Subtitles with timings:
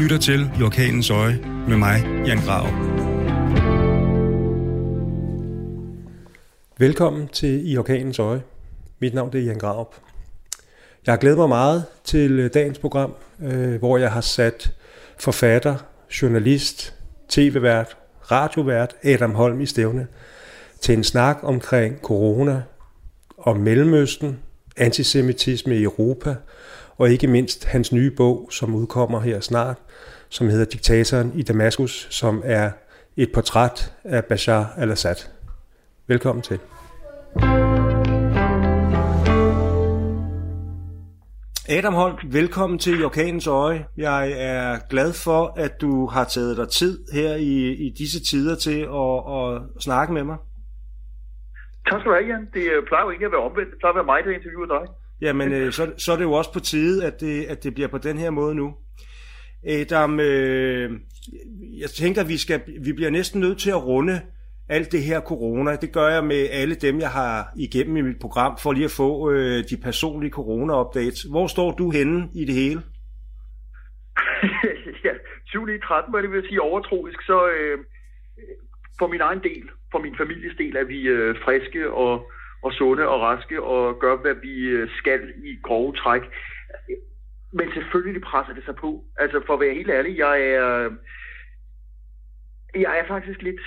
[0.00, 1.38] lytter til I Orkanens Øje
[1.68, 2.66] med mig, Jan Grav.
[6.78, 8.42] Velkommen til I Orkanens Øje.
[8.98, 9.94] Mit navn er Jan Grav.
[11.06, 14.72] Jeg har glædet mig meget til øh, dagens program, øh, hvor jeg har sat
[15.18, 15.76] forfatter,
[16.22, 16.94] journalist,
[17.28, 17.96] tv-vært,
[18.30, 20.06] radiovært Adam Holm i stævne
[20.80, 22.62] til en snak omkring corona,
[23.38, 24.38] om Mellemøsten,
[24.76, 26.34] antisemitisme i Europa,
[26.98, 29.76] og ikke mindst hans nye bog, som udkommer her snart,
[30.28, 32.70] som hedder Diktatoren i Damaskus, som er
[33.16, 35.28] et portræt af Bashar al-Assad.
[36.08, 36.58] Velkommen til.
[41.68, 43.86] Adam Holm, velkommen til Orkanens Øje.
[43.96, 48.56] Jeg er glad for, at du har taget dig tid her i, i disse tider
[48.56, 50.36] til at, at snakke med mig.
[51.88, 52.48] Tak skal du have, Jan.
[52.54, 53.70] Det plejer jo ikke at være omvendt.
[53.70, 54.84] Det plejer at være mig, der interviewer dig.
[55.20, 57.88] Jamen, øh, så, så er det jo også på tide, at det, at det bliver
[57.88, 58.74] på den her måde nu.
[59.66, 60.90] Adam, øh,
[61.80, 64.20] jeg tænker, at vi, skal, vi bliver næsten nødt til at runde
[64.68, 65.76] alt det her corona.
[65.76, 68.96] Det gør jeg med alle dem, jeg har igennem i mit program, for lige at
[68.96, 71.30] få øh, de personlige corona-updates.
[71.30, 72.82] Hvor står du henne i det hele?
[75.04, 75.12] ja,
[75.46, 77.78] 7 i 13, hvad det vil sige overtroisk, så øh,
[78.98, 82.30] for min egen del, for min families del, er vi øh, friske og
[82.62, 86.22] og sunde og raske og gør, hvad vi øh, skal i grove træk.
[87.52, 89.04] Men selvfølgelig presser det sig på.
[89.18, 90.90] Altså for at være helt ærlig, jeg er,
[92.74, 93.60] jeg er faktisk lidt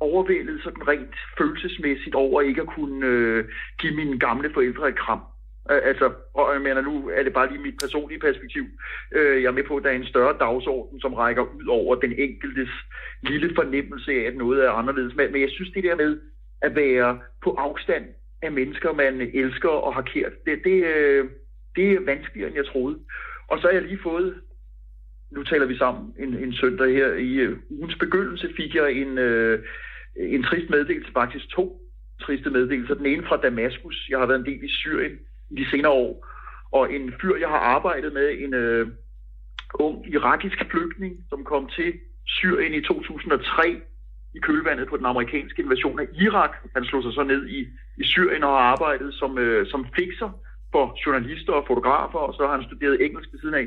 [0.00, 3.44] overvældet sådan rent følelsesmæssigt over ikke at kunne øh,
[3.80, 5.20] give mine gamle forældre et kram.
[5.68, 8.64] Altså, og jeg mener, nu er det bare lige mit personlige perspektiv.
[9.12, 11.94] Øh, jeg er med på, at der er en større dagsorden, som rækker ud over
[11.94, 12.70] den enkeltes
[13.22, 15.14] lille fornemmelse af, at noget er anderledes.
[15.16, 16.20] Men jeg synes, det der med
[16.66, 18.04] at være på afstand
[18.42, 20.32] af mennesker, man elsker og har kært.
[20.46, 21.24] Det, det, øh,
[21.76, 22.98] det er vanskeligere, end jeg troede.
[23.48, 24.34] Og så har jeg lige fået,
[25.30, 29.18] nu taler vi sammen, en, en søndag her i øh, ugens begyndelse, fik jeg en,
[29.18, 29.64] øh,
[30.16, 31.80] en trist meddelelse, faktisk to
[32.20, 32.94] triste meddelelser.
[32.94, 34.06] Den ene fra Damaskus.
[34.10, 35.18] Jeg har været en del i Syrien
[35.50, 36.26] i de senere år.
[36.72, 38.88] Og en fyr, jeg har arbejdet med, en øh,
[39.74, 41.92] ung irakisk flygtning, som kom til
[42.26, 43.80] Syrien i 2003,
[44.34, 46.52] i kølvandet på den amerikanske invasion af Irak.
[46.76, 47.60] Han slog sig så ned i,
[47.96, 50.30] i Syrien og har arbejdet som, øh, som fikser
[50.72, 53.66] for journalister og fotografer, og så har han studeret engelsk ved siden af.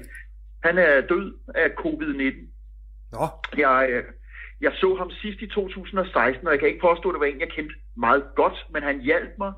[0.63, 2.41] Han er død af covid-19.
[3.11, 3.25] Nå.
[3.57, 4.03] Jeg, øh,
[4.61, 7.39] jeg så ham sidst i 2016, og jeg kan ikke påstå, at det var en,
[7.39, 9.53] jeg kendte meget godt, men han hjalp mig,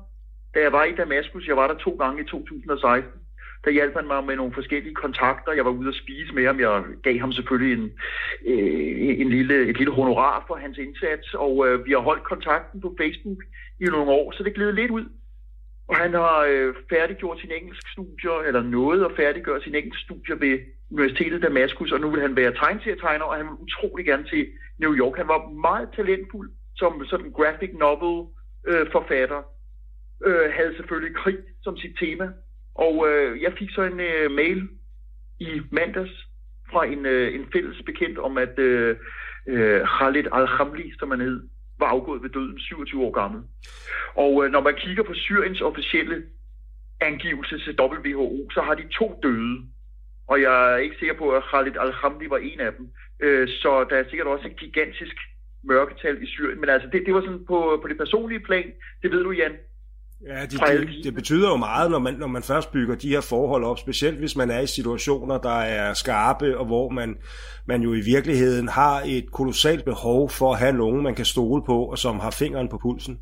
[0.54, 1.46] da jeg var i Damaskus.
[1.46, 3.19] Jeg var der to gange i 2016
[3.64, 5.52] der hjalp han mig med nogle forskellige kontakter.
[5.52, 6.60] Jeg var ude at spise med ham.
[6.60, 7.90] Jeg gav ham selvfølgelig en,
[8.46, 12.80] øh, en lille, et lille honorar for hans indsats, og øh, vi har holdt kontakten
[12.80, 13.40] på Facebook
[13.80, 15.04] i nogle år, så det glæder lidt ud.
[15.88, 20.36] Og han har øh, færdiggjort sin engelsk studier, eller noget at færdiggøre sin engelsk studier
[20.36, 20.58] ved
[20.90, 24.46] Universitetet Damaskus, og nu vil han være tegneserietegner, og han vil utrolig gerne til
[24.78, 25.16] New York.
[25.16, 28.26] Han var meget talentfuld som sådan graphic novel
[28.68, 29.42] øh, forfatter.
[30.26, 32.26] Øh, havde selvfølgelig krig som sit tema,
[32.74, 34.68] og øh, jeg fik så en øh, mail
[35.40, 36.26] i mandags
[36.70, 38.96] fra en, øh, en fælles bekendt om, at øh,
[39.46, 41.40] øh, Khalid al-Khamli, som han hed,
[41.78, 43.42] var afgået ved døden, 27 år gammel.
[44.14, 46.22] Og øh, når man kigger på Syriens officielle
[47.00, 49.56] angivelse til WHO, så har de to døde.
[50.26, 52.88] Og jeg er ikke sikker på, at Khalid al-Khamli var en af dem.
[53.20, 55.16] Øh, så der er sikkert også et gigantisk
[55.64, 56.60] mørketal i Syrien.
[56.60, 59.56] Men altså, det, det var sådan på, på det personlige plan, det ved du, Jan,
[60.26, 63.20] Ja, det, det, det betyder jo meget, når man, når man først bygger de her
[63.20, 67.16] forhold op, specielt hvis man er i situationer, der er skarpe, og hvor man,
[67.66, 71.62] man jo i virkeligheden har et kolossalt behov for at have nogen, man kan stole
[71.66, 73.20] på, og som har fingeren på pulsen.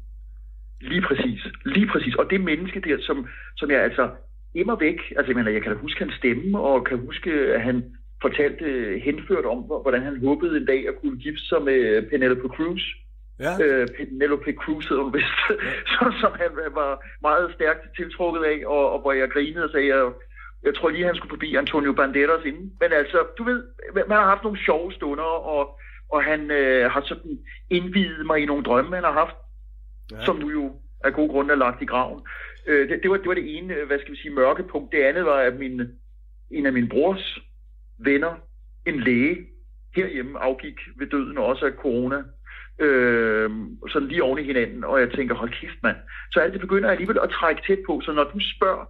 [0.81, 2.15] Lige præcis, lige præcis.
[2.15, 3.27] Og det menneske der, som,
[3.57, 4.11] som jeg altså
[4.55, 7.63] immer væk, altså jeg, mener, jeg kan da huske hans stemme, og kan huske, at
[7.63, 7.85] han
[8.23, 8.65] fortalte
[9.05, 12.83] henført om, hvordan han håbede en dag at kunne gifte sig med Penelope Cruz
[13.41, 13.53] ja.
[13.65, 15.55] øh, Penelope Cruz hedder hun vist, ja.
[15.95, 19.87] som, som han var meget stærkt tiltrukket af, og, og hvor jeg grinede og sagde,
[19.87, 20.13] jeg,
[20.63, 22.73] jeg tror lige, han skulle forbi Antonio Banderas inden.
[22.81, 23.63] Men altså, du ved,
[23.95, 25.79] man har haft nogle sjove stunder, og,
[26.13, 27.39] og han øh, har sådan
[27.71, 29.37] indvidet mig i nogle drømme, han har haft,
[30.13, 30.25] ja.
[30.25, 30.73] som nu jo
[31.05, 32.21] af god grund er lagt i graven.
[32.67, 34.93] Øh, det, det, var, det var det ene, hvad skal vi sige, mørke punkt.
[34.93, 35.83] Det andet var, at min,
[36.51, 37.39] en af min brors
[37.99, 38.35] venner,
[38.87, 39.47] en læge,
[39.97, 42.23] herhjemme afgik ved døden også af corona
[42.79, 43.51] øh,
[43.89, 45.97] sådan lige oven i hinanden, og jeg tænker, hold kæft mand.
[46.33, 48.85] Så alt det begynder alligevel at trække tæt på, så når du spørger,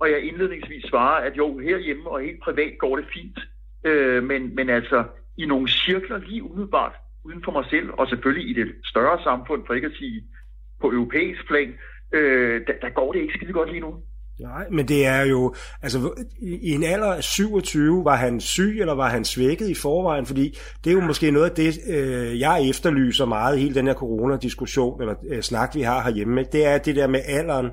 [0.00, 3.38] og jeg indledningsvis svarer, at jo, herhjemme og helt privat går det fint,
[3.84, 5.04] øh, men, men altså
[5.36, 6.92] i nogle cirkler lige umiddelbart
[7.24, 10.24] uden for mig selv, og selvfølgelig i det større samfund, for ikke at sige
[10.80, 11.78] på europæisk plan,
[12.12, 14.02] øh, der, der går det ikke skide godt lige nu.
[14.40, 18.94] Nej, men det er jo, altså i en alder af 27, var han syg, eller
[18.94, 20.26] var han svækket i forvejen?
[20.26, 23.94] Fordi det er jo måske noget af det, øh, jeg efterlyser meget, hele den her
[23.94, 26.52] coronadiskussion, eller øh, snak, vi har herhjemme, ikke?
[26.52, 27.66] det er det der med alderen.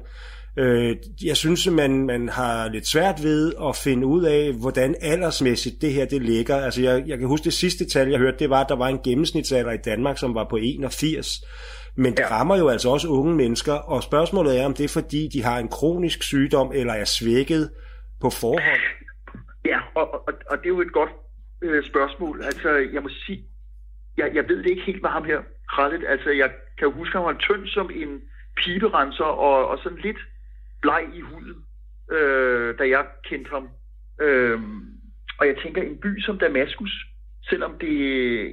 [0.57, 5.81] Øh, jeg synes, man, man har lidt svært ved at finde ud af, hvordan aldersmæssigt
[5.81, 6.55] det her det ligger.
[6.55, 8.87] Altså jeg, jeg kan huske det sidste tal, jeg hørte, det var, at der var
[8.87, 11.41] en gennemsnitsalder i Danmark, som var på 81.
[11.95, 12.31] Men det ja.
[12.31, 15.59] rammer jo altså også unge mennesker, og spørgsmålet er, om det er fordi, de har
[15.59, 17.71] en kronisk sygdom, eller er svækket
[18.21, 18.81] på forhånd.
[19.65, 21.09] Ja, og, og, og det er jo et godt
[21.61, 22.41] øh, spørgsmål.
[22.43, 23.45] Altså, jeg må sige,
[24.17, 25.39] jeg, jeg ved det ikke helt med ham her,
[25.75, 26.03] Khaled.
[26.07, 28.21] Altså, jeg kan huske, at han var tynd som en
[28.57, 30.17] piberenser, og, og sådan lidt
[30.81, 31.55] bleg i huden,
[32.11, 33.69] øh, da jeg kendte ham.
[34.21, 34.59] Øh,
[35.39, 37.05] og jeg tænker, en by som Damaskus,
[37.49, 37.95] selvom det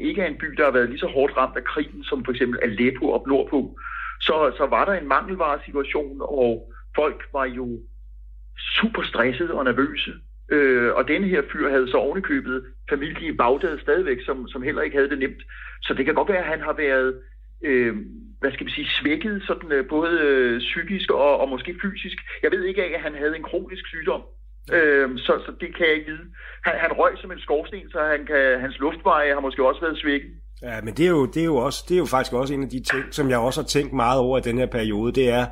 [0.08, 2.32] ikke er en by, der har været lige så hårdt ramt af krigen, som for
[2.32, 3.78] eksempel Aleppo op nordpå,
[4.20, 7.80] så, så var der en mangelvaresituation, og folk var jo
[8.58, 10.12] super stressede og nervøse.
[10.48, 14.82] Øh, og denne her fyr havde så ovenikøbet familie i Bagdad stadigvæk, som, som heller
[14.82, 15.42] ikke havde det nemt.
[15.82, 17.20] Så det kan godt være, at han har været,
[17.62, 17.96] øh,
[18.40, 22.16] hvad skal vi sige, svækket sådan, øh, både øh, psykisk og, og måske fysisk.
[22.42, 24.22] Jeg ved ikke af, at han havde en kronisk sygdom,
[24.72, 26.26] Øhm, så, så det kan jeg ikke vide.
[26.64, 29.98] Han, han røg som en skorsten, så han kan, hans luftveje har måske også været
[29.98, 30.30] svækket.
[30.62, 32.62] Ja, men det er, jo, det, er jo også, det er jo faktisk også en
[32.62, 35.30] af de ting, som jeg også har tænkt meget over i den her periode, det
[35.30, 35.46] er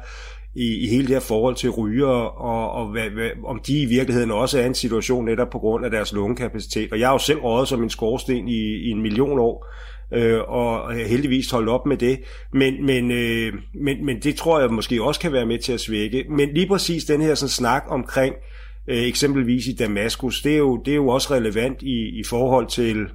[0.56, 2.16] i, i hele det her forhold til ryger,
[2.50, 5.84] og, og hvad, hvad, om de i virkeligheden også er en situation netop på grund
[5.84, 6.92] af deres lungekapacitet.
[6.92, 9.66] Og jeg har jo selv røget som en skorsten i, i en million år,
[10.14, 12.20] øh, og heldigvis holdt op med det.
[12.52, 15.80] Men, men, øh, men, men det tror jeg måske også kan være med til at
[15.80, 16.24] svække.
[16.28, 20.82] Men lige præcis den her sådan, snak omkring, øh, eksempelvis i Damaskus, det er jo,
[20.84, 23.08] det er jo også relevant i, i forhold til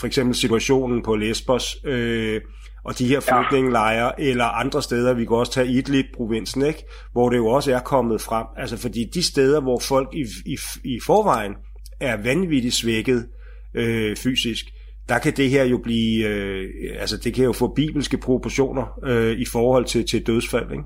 [0.00, 2.40] for eksempel situationen på Lesbos, øh,
[2.84, 4.30] og de her flygtningelejre, ja.
[4.30, 6.84] eller andre steder, vi kan også tage Idlib-provinsen, ikke?
[7.12, 8.46] hvor det jo også er kommet frem.
[8.56, 11.54] Altså fordi de steder, hvor folk i, i, i forvejen
[12.00, 13.28] er vanvittigt svækket
[13.74, 14.64] øh, fysisk,
[15.08, 16.68] der kan det her jo blive, øh,
[17.00, 20.84] altså det kan jo få bibelske proportioner øh, i forhold til, til dødsfald, ikke?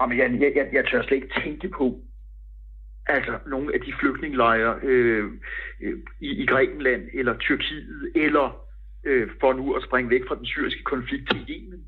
[0.00, 1.86] Jamen, jeg, jeg, jeg, jeg tør slet ikke tænke på,
[3.10, 5.24] altså nogle af de flygtningelejre øh,
[5.82, 8.66] øh, i, i Grækenland eller Tyrkiet, eller
[9.04, 11.80] øh, for nu at springe væk fra den syriske konflikt til Yemen,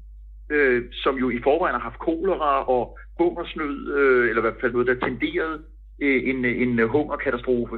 [0.50, 4.72] øh, som jo i forvejen har haft kolera og hungersnød, øh, eller i hvert fald
[4.72, 5.62] noget, der tenderede
[6.02, 7.76] øh, en, en hungerkatastrofe.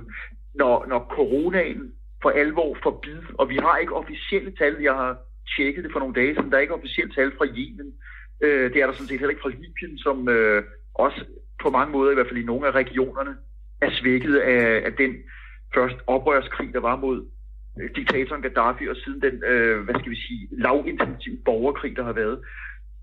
[0.55, 1.93] Når, når coronaen
[2.23, 5.19] for alvor forbid, og vi har ikke officielle tal, jeg har
[5.57, 7.89] tjekket det for nogle dage siden, der er ikke officielle tal fra Yemen,
[8.41, 10.63] øh, det er der sådan set heller ikke fra Libyen, som øh,
[10.95, 11.25] også
[11.65, 13.35] på mange måder, i hvert fald i nogle af regionerne,
[13.81, 15.13] er svækket af, af den
[15.75, 17.19] først oprørskrig, der var mod
[17.81, 22.17] øh, diktatoren Gaddafi, og siden den, øh, hvad skal vi sige, lavintensiv borgerkrig, der har
[22.23, 22.39] været.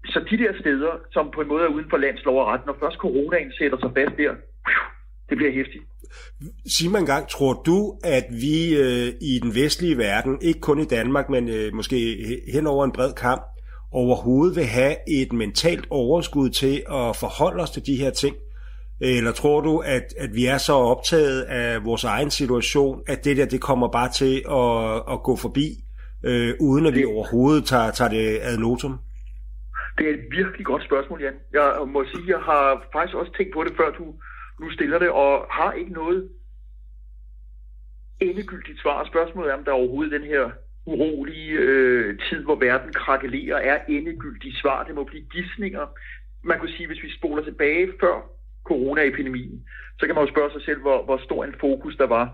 [0.05, 2.77] Så de der steder, som på en måde er uden for landslov og ret, når
[2.83, 4.33] først coronaen sætter sig fast der,
[5.29, 5.83] det bliver hæftigt.
[6.75, 10.85] Sig mig engang, tror du, at vi øh, i den vestlige verden, ikke kun i
[10.85, 11.97] Danmark, men øh, måske
[12.53, 13.41] hen over en bred kamp,
[13.91, 18.35] overhovedet vil have et mentalt overskud til at forholde os til de her ting?
[19.01, 23.37] Eller tror du, at, at vi er så optaget af vores egen situation, at det
[23.37, 25.67] der det kommer bare til at, at gå forbi,
[26.25, 28.99] øh, uden at vi overhovedet tager, tager det ad notum?
[29.97, 31.33] Det er et virkelig godt spørgsmål, Jan.
[31.53, 34.05] Jeg må sige, jeg har faktisk også tænkt på det, før du
[34.61, 36.29] nu stiller det, og har ikke noget
[38.19, 39.07] endegyldigt svar.
[39.11, 40.43] Spørgsmålet er, om der er overhovedet den her
[40.85, 44.83] urolige øh, tid, hvor verden krakelerer, er endegyldigt svar.
[44.83, 45.85] Det må blive gissninger.
[46.43, 48.15] Man kunne sige, hvis vi spoler tilbage før
[48.63, 49.67] coronaepidemien,
[49.99, 52.33] så kan man jo spørge sig selv, hvor, hvor stor en fokus der var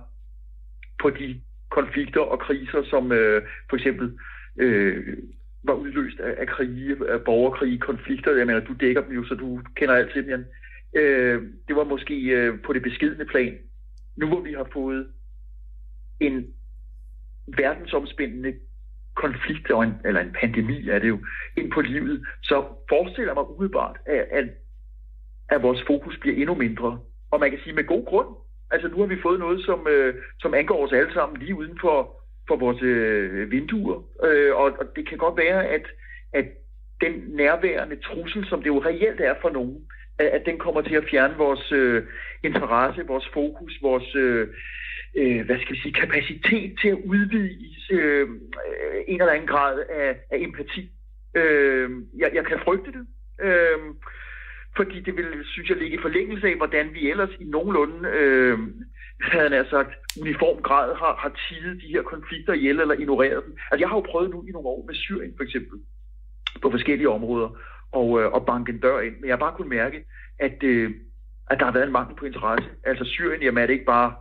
[1.01, 4.19] på de konflikter og kriser, som øh, for eksempel
[4.57, 5.17] øh,
[5.63, 8.35] var udløst af, af krige, af borgerkrige, konflikter.
[8.35, 10.45] Jeg mener, du dækker dem jo, så du kender alt til dem,
[10.97, 13.57] Øh, det var måske øh, på det beskidende plan.
[14.15, 15.07] Nu hvor vi har fået
[16.19, 16.53] en
[17.57, 18.53] verdensomspændende
[19.15, 21.19] konflikt, og en, eller en pandemi er det jo,
[21.57, 24.49] ind på livet, så forestiller mig umiddelbart, at, at,
[25.49, 26.99] at vores fokus bliver endnu mindre.
[27.31, 28.27] Og man kan sige med god grund.
[28.71, 31.77] Altså nu har vi fået noget, som, øh, som angår os alle sammen lige uden
[31.81, 34.03] for, for vores øh, vinduer.
[34.23, 35.85] Øh, og, og det kan godt være, at,
[36.33, 36.45] at
[37.01, 39.77] den nærværende trussel, som det jo reelt er for nogen,
[40.19, 42.03] at, at den kommer til at fjerne vores øh,
[42.43, 44.15] interesse, vores fokus, vores...
[44.15, 44.47] Øh,
[45.17, 49.79] øh, hvad skal vi sige, kapacitet til at udvise øh, øh, en eller anden grad
[49.89, 50.91] af, af empati.
[51.35, 53.07] Øh, jeg, jeg kan frygte det,
[53.41, 53.79] øh,
[54.77, 58.59] fordi det vil, synes jeg, ligge i forlængelse af, hvordan vi ellers i nogenlunde, øh,
[59.21, 59.91] havde han sagt,
[60.21, 63.53] uniform grad har, har tidet de her konflikter ihjel eller ignoreret dem.
[63.71, 65.79] Altså jeg har jo prøvet nu i nogle år med Syrien for eksempel,
[66.61, 67.49] på forskellige områder,
[67.91, 70.05] og, øh, og banke en dør ind, men jeg har bare kunnet mærke,
[70.39, 70.91] at øh,
[71.49, 72.69] at der har været en mangel på interesse.
[72.83, 74.13] Altså Syrien, jamen er det ikke bare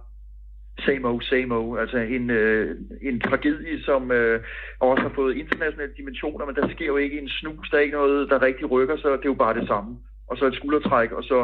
[0.79, 1.81] same old, same old.
[1.81, 4.41] Altså en, øh, en tragedie, som øh,
[4.81, 7.97] også har fået internationale dimensioner, men der sker jo ikke en snus, der er ikke
[7.97, 9.99] noget, der rigtig rykker, så det er jo bare det samme.
[10.30, 11.38] Og så et skuldertræk, og så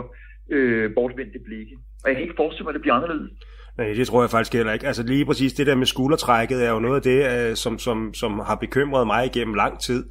[0.50, 1.74] øh, bortvendte blikke.
[2.02, 3.32] Og jeg kan ikke forestille mig, at det bliver anderledes.
[3.78, 4.86] Nej, det tror jeg faktisk heller ikke.
[4.86, 8.14] Altså lige præcis det der med skuldertrækket er jo noget af det, øh, som, som,
[8.14, 10.04] som har bekymret mig igennem lang tid.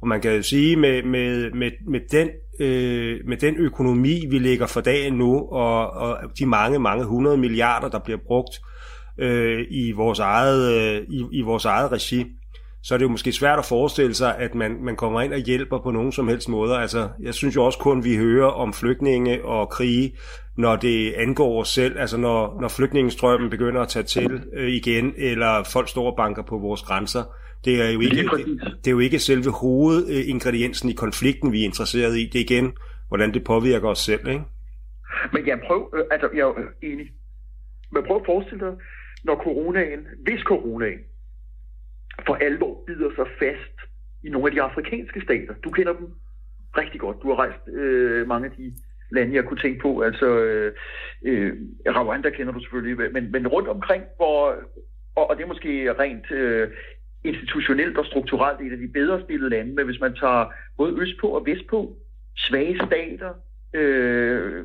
[0.00, 2.28] Og man kan jo sige, med, med, med, med, den,
[2.60, 7.36] øh, med den økonomi, vi lægger for dagen nu, og, og de mange, mange hundrede
[7.36, 8.60] milliarder, der bliver brugt
[9.18, 12.26] øh, i, vores eget, øh, i, i vores eget regi,
[12.82, 15.38] så er det jo måske svært at forestille sig, at man, man kommer ind og
[15.38, 16.76] hjælper på nogen som helst måde.
[16.76, 20.16] Altså, jeg synes jo også kun, vi hører om flygtninge og krige,
[20.56, 21.98] når det angår os selv.
[21.98, 26.42] Altså, når, når flygtningestrømmen begynder at tage til øh, igen, eller folk står og banker
[26.42, 27.22] på vores grænser.
[27.64, 31.64] Det er jo ikke, det, det er jo ikke selve hovedingrediensen i konflikten, vi er
[31.64, 32.26] interesseret i.
[32.32, 32.72] Det er igen,
[33.08, 34.42] hvordan det påvirker os selv, ikke?
[35.32, 37.06] Men jeg prøver, øh, altså jeg er enig.
[37.92, 38.74] Men prøv at forestille dig,
[39.24, 40.98] når coronaen, hvis coronaen
[42.26, 43.76] for alvor bider sig fast
[44.24, 45.54] i nogle af de afrikanske stater.
[45.64, 46.08] Du kender dem
[46.76, 47.16] rigtig godt.
[47.22, 48.74] Du har rejst øh, mange af de
[49.10, 50.00] lande, jeg kunne tænke på.
[50.00, 50.72] Altså, øh,
[51.24, 51.52] øh,
[51.86, 54.54] Rwanda kender du selvfølgelig, men, men rundt omkring, hvor,
[55.16, 56.68] og, og det er måske rent øh,
[57.24, 61.20] institutionelt og strukturelt et af de bedre spillede lande, men hvis man tager både øst
[61.20, 61.96] på og vest på,
[62.36, 63.34] svage stater,
[63.74, 64.64] øh,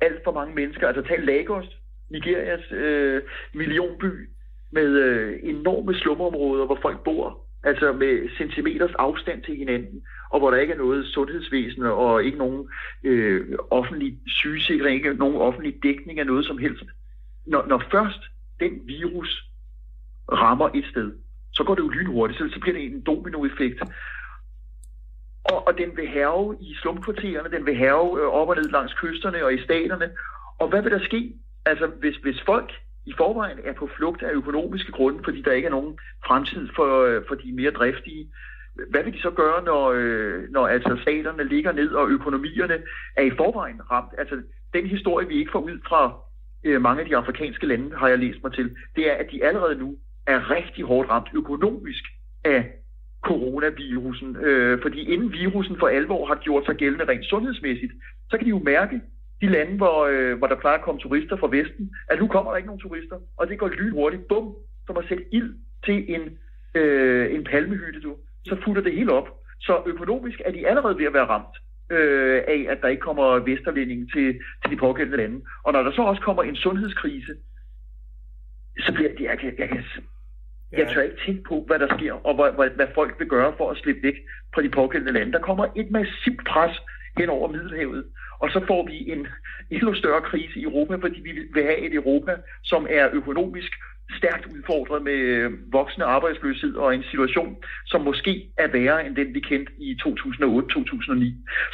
[0.00, 3.22] alt for mange mennesker, altså tag Lagos, Nigerias øh,
[3.54, 4.30] millionby,
[4.78, 7.26] med øh, enorme slumområder, hvor folk bor,
[7.62, 12.38] altså med centimeters afstand til hinanden, og hvor der ikke er noget sundhedsvæsen og ikke
[12.38, 12.68] nogen
[13.04, 16.84] øh, offentlig sygesikring, ikke nogen offentlig dækning af noget som helst.
[17.46, 18.22] Når, når først
[18.60, 19.30] den virus
[20.32, 21.12] rammer et sted,
[21.52, 23.80] så går det jo lynhurtigt, så, så bliver det en dominoeffekt.
[25.44, 28.94] Og, og den vil have i slumkvartererne, den vil have øh, op og ned langs
[28.94, 30.10] kysterne og i staterne.
[30.58, 31.32] Og hvad vil der ske?
[31.66, 32.70] Altså, hvis, hvis folk
[33.06, 37.04] i forvejen er på flugt af økonomiske grunde, fordi der ikke er nogen fremtid for,
[37.04, 38.28] øh, for de mere driftige.
[38.90, 42.78] Hvad vil de så gøre, når, øh, når altså staterne ligger ned, og økonomierne
[43.16, 44.12] er i forvejen ramt?
[44.18, 44.42] Altså,
[44.74, 46.18] den historie, vi ikke får ud fra
[46.64, 49.44] øh, mange af de afrikanske lande, har jeg læst mig til, det er, at de
[49.44, 49.96] allerede nu
[50.26, 52.04] er rigtig hårdt ramt økonomisk
[52.44, 52.72] af
[53.22, 54.36] coronavirusen.
[54.36, 57.92] Øh, fordi inden virusen for alvor har gjort sig gældende rent sundhedsmæssigt,
[58.30, 59.00] så kan de jo mærke,
[59.40, 62.50] de lande, hvor, øh, hvor der plejer at komme turister fra Vesten, at nu kommer
[62.50, 64.54] der ikke nogen turister, og det går lynhurtigt, bum,
[64.86, 66.38] som at sætte ild til en,
[66.74, 68.16] øh, en palmehytte, du.
[68.44, 69.28] Så futter det hele op.
[69.60, 71.56] Så økonomisk er de allerede ved at være ramt
[71.90, 75.40] øh, af, at der ikke kommer vesterlænding til, til de pågældende lande.
[75.64, 77.34] Og når der så også kommer en sundhedskrise,
[78.78, 79.84] så bliver det, jeg, jeg, jeg,
[80.72, 83.54] jeg tør ikke tænke på, hvad der sker, og hvad, hvad, hvad folk vil gøre
[83.56, 84.14] for at slippe væk
[84.54, 85.32] fra de pågældende lande.
[85.32, 86.80] Der kommer et massivt pres
[87.18, 88.04] hen over Middelhavet,
[88.42, 89.26] og så får vi en
[89.70, 93.72] endnu større krise i Europa, fordi vi vil have et Europa, som er økonomisk
[94.18, 99.34] stærkt udfordret med øh, voksende arbejdsløshed og en situation, som måske er værre end den,
[99.34, 100.04] vi kendte i 2008-2009.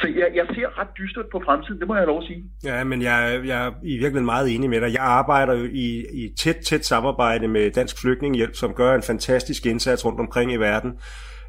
[0.01, 2.43] Så jeg, jeg ser ret dystert på fremtiden, det må jeg lov at sige.
[2.63, 4.93] Ja, men jeg, jeg er i virkeligheden meget enig med dig.
[4.93, 9.65] Jeg arbejder jo i, i tæt, tæt samarbejde med Dansk Flygtningehjælp, som gør en fantastisk
[9.65, 10.91] indsats rundt omkring i verden.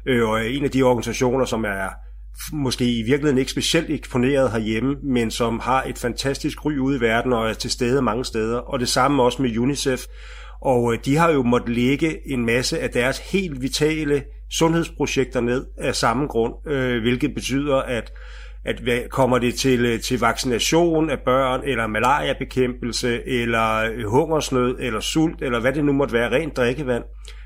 [0.05, 1.89] Øh, og en af de organisationer, som er
[2.53, 7.01] måske i virkeligheden ikke specielt eksponeret herhjemme, men som har et fantastisk ry ude i
[7.01, 8.57] verden og er til stede mange steder.
[8.57, 10.05] Og det samme også med UNICEF.
[10.61, 15.65] Og øh, de har jo måttet lægge en masse af deres helt vitale sundhedsprojekter ned
[15.77, 18.11] af samme grund, øh, hvilket betyder, at
[18.65, 24.99] at kommer det til, øh, til vaccination af børn, eller malariabekæmpelse, eller øh, hungersnød, eller
[24.99, 27.03] sult, eller hvad det nu måtte være, rent drikkevand,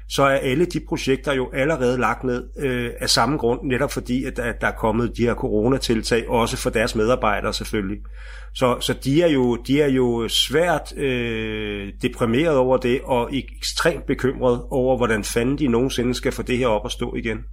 [0.09, 4.25] så er alle de projekter jo allerede lagt ned øh, af samme grund, netop fordi,
[4.25, 7.97] at, at der er kommet de her coronatiltag, også for deres medarbejdere selvfølgelig.
[8.53, 14.05] Så, så de, er jo, de er jo svært øh, deprimeret over det, og ekstremt
[14.05, 17.45] bekymret over, hvordan fanden de nogensinde skal få det her op at stå igen.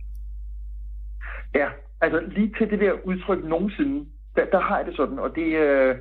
[1.54, 1.68] Ja,
[2.00, 5.46] altså lige til det der udtryk nogensinde, der, der har jeg det sådan, og det,
[5.46, 5.94] øh,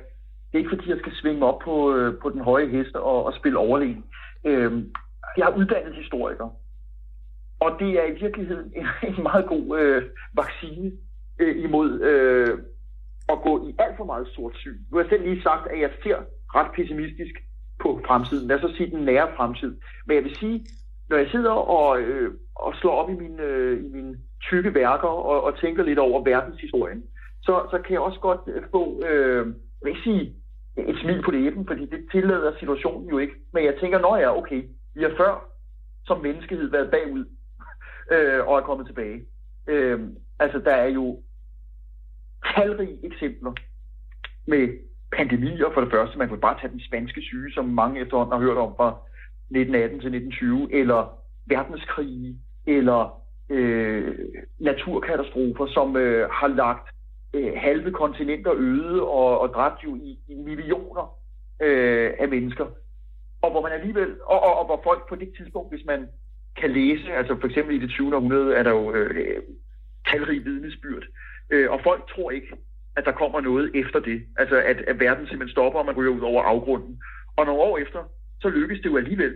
[0.48, 3.24] det er ikke fordi, jeg skal svinge op på, øh, på den høje hest og,
[3.26, 4.04] og spille overlegen.
[4.44, 4.72] Øh,
[5.36, 6.48] jeg er uddannet historiker.
[7.60, 10.02] Og det er i virkeligheden en, en meget god øh,
[10.34, 10.92] vaccine
[11.38, 12.58] øh, imod øh,
[13.28, 14.78] at gå i alt for meget sort syn.
[14.90, 16.16] Nu har jeg selv lige sagt, at jeg ser
[16.54, 17.34] ret pessimistisk
[17.82, 18.48] på fremtiden.
[18.48, 19.76] Lad os så sige den nære fremtid.
[20.06, 20.66] Men jeg vil sige,
[21.08, 25.08] når jeg sidder og, øh, og slår op i mine, øh, i mine tykke værker
[25.08, 27.02] og, og tænker lidt over verdenshistorien,
[27.42, 30.34] så, så kan jeg også godt øh, få, øh, jeg vil ikke sige
[30.76, 33.34] et smil på læben, fordi det tillader situationen jo ikke.
[33.52, 34.62] Men jeg tænker, når jeg er okay,
[34.96, 35.52] vi har før
[36.04, 37.24] som menneskehed været bagud
[38.10, 39.24] øh, og er kommet tilbage.
[39.66, 40.00] Øh,
[40.38, 41.22] altså, der er jo
[42.54, 43.52] talrige eksempler
[44.46, 44.68] med
[45.16, 46.18] pandemier for det første.
[46.18, 48.88] Man kunne bare tage den spanske syge, som mange efterhånden har hørt om fra
[49.50, 52.36] 1918 til 1920, eller verdenskrige,
[52.66, 54.18] eller øh,
[54.58, 56.88] naturkatastrofer, som øh, har lagt
[57.34, 61.18] øh, halve kontinenter øde og, og dræbt jo i, i millioner
[61.60, 62.66] øh, af mennesker.
[63.46, 66.00] Og hvor man alligevel, og, og, og hvor folk på det tidspunkt, hvis man
[66.60, 68.16] kan læse, altså for eksempel i det 20.
[68.16, 69.42] århundrede, er der jo øh,
[70.10, 71.04] talrige vidnesbyrd,
[71.50, 72.52] øh, og folk tror ikke,
[72.96, 74.22] at der kommer noget efter det.
[74.36, 77.02] Altså at, at verden simpelthen stopper, og man ryger ud over afgrunden.
[77.36, 78.00] Og nogle år efter,
[78.42, 79.34] så lykkes det jo alligevel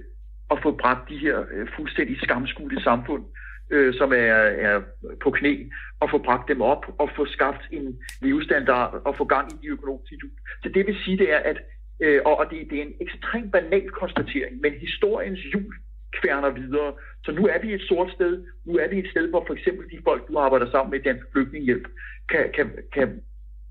[0.50, 3.24] at få bragt de her øh, fuldstændig skamskudte samfund,
[3.70, 4.82] øh, som er, er
[5.22, 5.54] på knæ,
[6.00, 9.66] og få bragt dem op og få skabt en levestandard og få gang i de
[9.66, 10.32] økonomiske hjul.
[10.62, 11.58] Så det vil sige, det er, at
[12.00, 15.74] øh, og det, det er en ekstremt banal konstatering, men historiens hjul
[16.18, 16.92] kværner videre.
[17.24, 18.44] Så nu er vi et sort sted.
[18.66, 21.02] Nu er vi et sted, hvor for eksempel de folk, du arbejder sammen med, i
[21.02, 21.88] Dansk Flygtninghjælp,
[22.28, 23.08] kan, kan, kan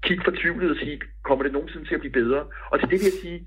[0.03, 2.45] kigge fortvivlet og sige, kommer det nogensinde til at blive bedre?
[2.71, 3.39] Og til det vil jeg sige,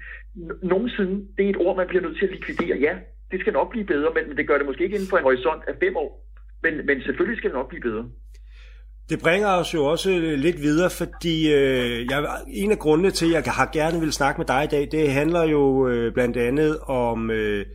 [0.63, 2.79] nogensinde, det er et ord, man bliver nødt til at likvidere.
[2.79, 2.95] Ja,
[3.31, 5.29] det skal nok blive bedre, men, men det gør det måske ikke inden for en
[5.29, 6.11] horisont af fem år.
[6.63, 8.05] Men, men selvfølgelig skal det nok blive bedre.
[9.13, 13.35] Det bringer os jo også øh, lidt videre, fordi øh, jeg, en af grundene til,
[13.35, 16.37] at jeg har gerne vil snakke med dig i dag, det handler jo øh, blandt
[16.37, 17.67] andet om øh,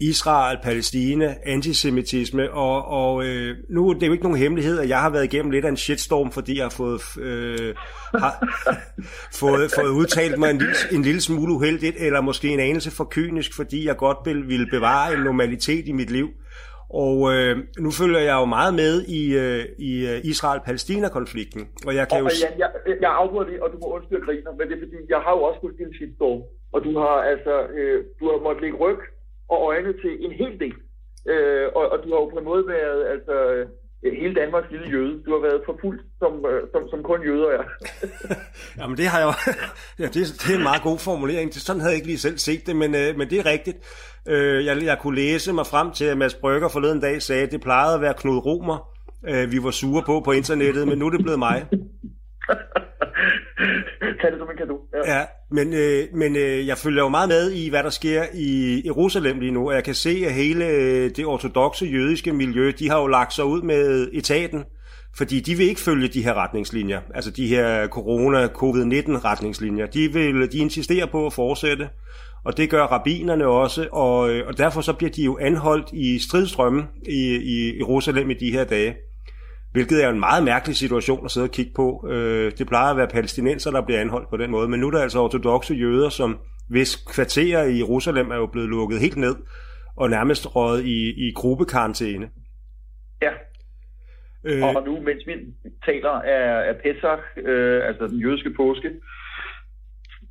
[0.00, 5.00] Israel, Palæstina, antisemitisme, og, og øh, nu det er jo ikke nogen hemmelighed, at jeg
[5.00, 7.74] har været igennem lidt af en shitstorm, fordi jeg har fået, øh,
[8.14, 8.48] har,
[9.40, 13.08] fået, fået udtalt mig en lille, en lille smule uheldigt, eller måske en anelse for
[13.10, 16.28] kynisk, fordi jeg godt vil, bevare en normalitet i mit liv.
[16.92, 21.62] Og øh, nu følger jeg jo meget med i, øh, i øh, Israel-Palæstina-konflikten.
[21.86, 22.28] Og jeg kan og, jo...
[22.44, 22.70] Jeg, jeg,
[23.04, 25.42] jeg afbryder det, og du må undskylde griner, men det er fordi, jeg har jo
[25.48, 26.40] også fulgt din shitstorm.
[26.74, 29.00] Og du har altså, øh, du har måttet lægge ryg
[29.52, 30.76] og øjne til en hel del.
[31.32, 33.34] Øh, og, og du har jo på en måde været, altså,
[34.20, 35.22] hele Danmarks lille jøde.
[35.24, 37.64] Du har været forfulgt, som, øh, som, som kun jøder er.
[38.78, 39.34] Jamen det har jeg jo...
[40.02, 41.54] ja, det, det er en meget god formulering.
[41.54, 43.78] Sådan havde jeg ikke lige selv set det, men, øh, men det er rigtigt.
[44.28, 47.52] Øh, jeg, jeg kunne læse mig frem til, at Mads Brygger forleden dag sagde, at
[47.52, 48.88] det plejede at være Knud Romer,
[49.28, 51.66] øh, vi var sure på på internettet, men nu er det blevet mig.
[54.20, 54.80] Tag det som en kado.
[54.94, 58.24] Ja, ja men, øh, men øh, jeg følger jo meget med i, hvad der sker
[58.34, 62.72] i Jerusalem lige nu, og jeg kan se, at hele øh, det ortodoxe jødiske miljø,
[62.78, 64.64] de har jo lagt sig ud med etaten,
[65.16, 69.86] fordi de vil ikke følge de her retningslinjer, altså de her corona-covid-19 retningslinjer.
[69.86, 71.88] De, vil, de insisterer på at fortsætte,
[72.44, 76.18] og det gør rabinerne også, og, øh, og derfor så bliver de jo anholdt i
[76.18, 78.96] stridstrømme i, i Jerusalem i de her dage.
[79.72, 82.06] Hvilket er en meget mærkelig situation at sidde og kigge på.
[82.10, 84.90] Øh, det plejer at være palæstinenser, der bliver anholdt på den måde, men nu er
[84.90, 89.36] der altså ortodoxe jøder, som hvis kvarterer i Jerusalem er jo blevet lukket helt ned,
[89.96, 92.30] og nærmest røget i, i gruppekarantæne.
[93.22, 93.32] Ja.
[94.44, 95.32] Øh, og nu, mens vi
[95.84, 98.90] taler af, af Pesach, øh, altså den jødiske påske,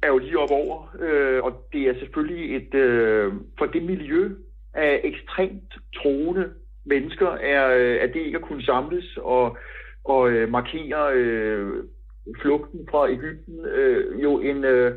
[0.03, 4.29] er jo lige op over, øh, og det er selvfølgelig et, øh, for det miljø
[4.73, 6.53] af ekstremt troende
[6.85, 9.57] mennesker, er, øh, er det ikke at kunne samles og,
[10.03, 11.83] og øh, markere øh,
[12.41, 14.95] flugten fra Ægypten øh, jo en, øh,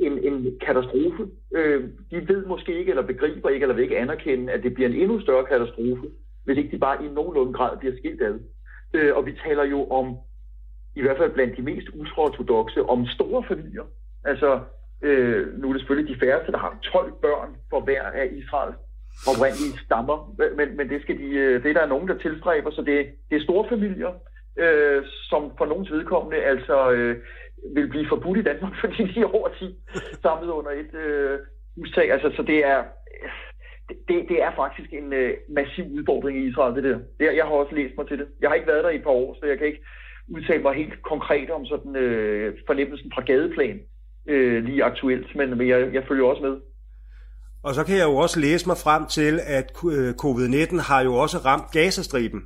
[0.00, 1.28] en, en katastrofe.
[1.54, 4.88] Øh, de ved måske ikke, eller begriber ikke, eller vil ikke anerkende, at det bliver
[4.88, 6.06] en endnu større katastrofe,
[6.44, 8.38] hvis ikke de bare i nogenlunde grad bliver skilt ad.
[8.94, 10.16] Øh, og vi taler jo om,
[10.96, 13.84] i hvert fald blandt de mest ultraortodoxe, om store familier.
[14.24, 14.60] Altså,
[15.02, 18.76] øh, nu er det selvfølgelig de færreste, der har 12 børn for hver af Israels
[19.30, 22.82] oprindelige stammer, men, men det, skal de, øh, det er der nogen, der tilstræber, så
[22.82, 24.12] det, det er store familier,
[24.58, 27.16] øh, som for nogens vedkommende altså øh,
[27.74, 29.76] vil blive forbudt i Danmark, fordi de er over 10
[30.22, 31.38] samlet under et øh,
[31.76, 32.12] hustag.
[32.12, 32.84] Altså, så det er,
[34.08, 36.98] det, det er faktisk en øh, massiv udfordring i Israel, det der.
[37.18, 38.28] Det, jeg har også læst mig til det.
[38.40, 39.84] Jeg har ikke været der i et par år, så jeg kan ikke
[40.28, 43.80] udtale mig helt konkret om sådan øh, fornemmelsen fra gadeplan
[44.28, 46.56] øh, lige aktuelt, men, men jeg, jeg følger også med.
[47.62, 51.14] Og så kan jeg jo også læse mig frem til, at øh, covid-19 har jo
[51.14, 52.40] også ramt Gazastriben.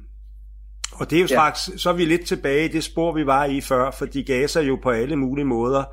[0.92, 1.76] Og det er jo straks, ja.
[1.76, 4.78] så er vi lidt tilbage i det spor, vi var i før, fordi Gaza jo
[4.82, 5.84] på alle mulige måder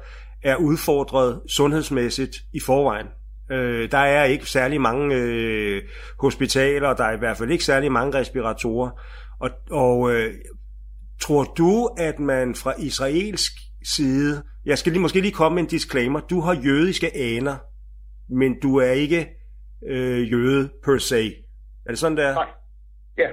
[0.43, 3.07] er udfordret sundhedsmæssigt i forvejen.
[3.51, 5.81] Øh, der er ikke særlig mange øh,
[6.19, 8.89] hospitaler, der er i hvert fald ikke særlig mange respiratorer.
[9.39, 10.33] Og, og øh,
[11.21, 13.51] tror du, at man fra israelsk
[13.83, 17.57] side, jeg skal lige, måske lige komme med en disclaimer, du har jødiske aner,
[18.29, 19.29] men du er ikke
[19.87, 21.33] øh, jøde per se.
[21.85, 22.33] Er det sådan, der?
[22.33, 22.49] Nej.
[23.17, 23.29] Ja.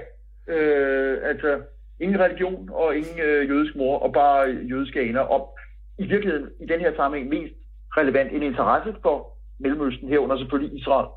[0.53, 1.61] Øh, altså,
[2.01, 5.19] ingen religion og ingen øh, jødisk mor, og bare jødiske aner.
[5.19, 5.57] Og
[5.99, 7.53] i virkeligheden, i den her sammenhæng, mest
[7.97, 11.07] relevant en interesse for Mellemøsten herunder selvfølgelig Israel.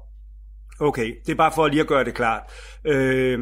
[0.81, 2.43] Okay, det er bare for lige at gøre det klart.
[2.85, 3.39] Øh,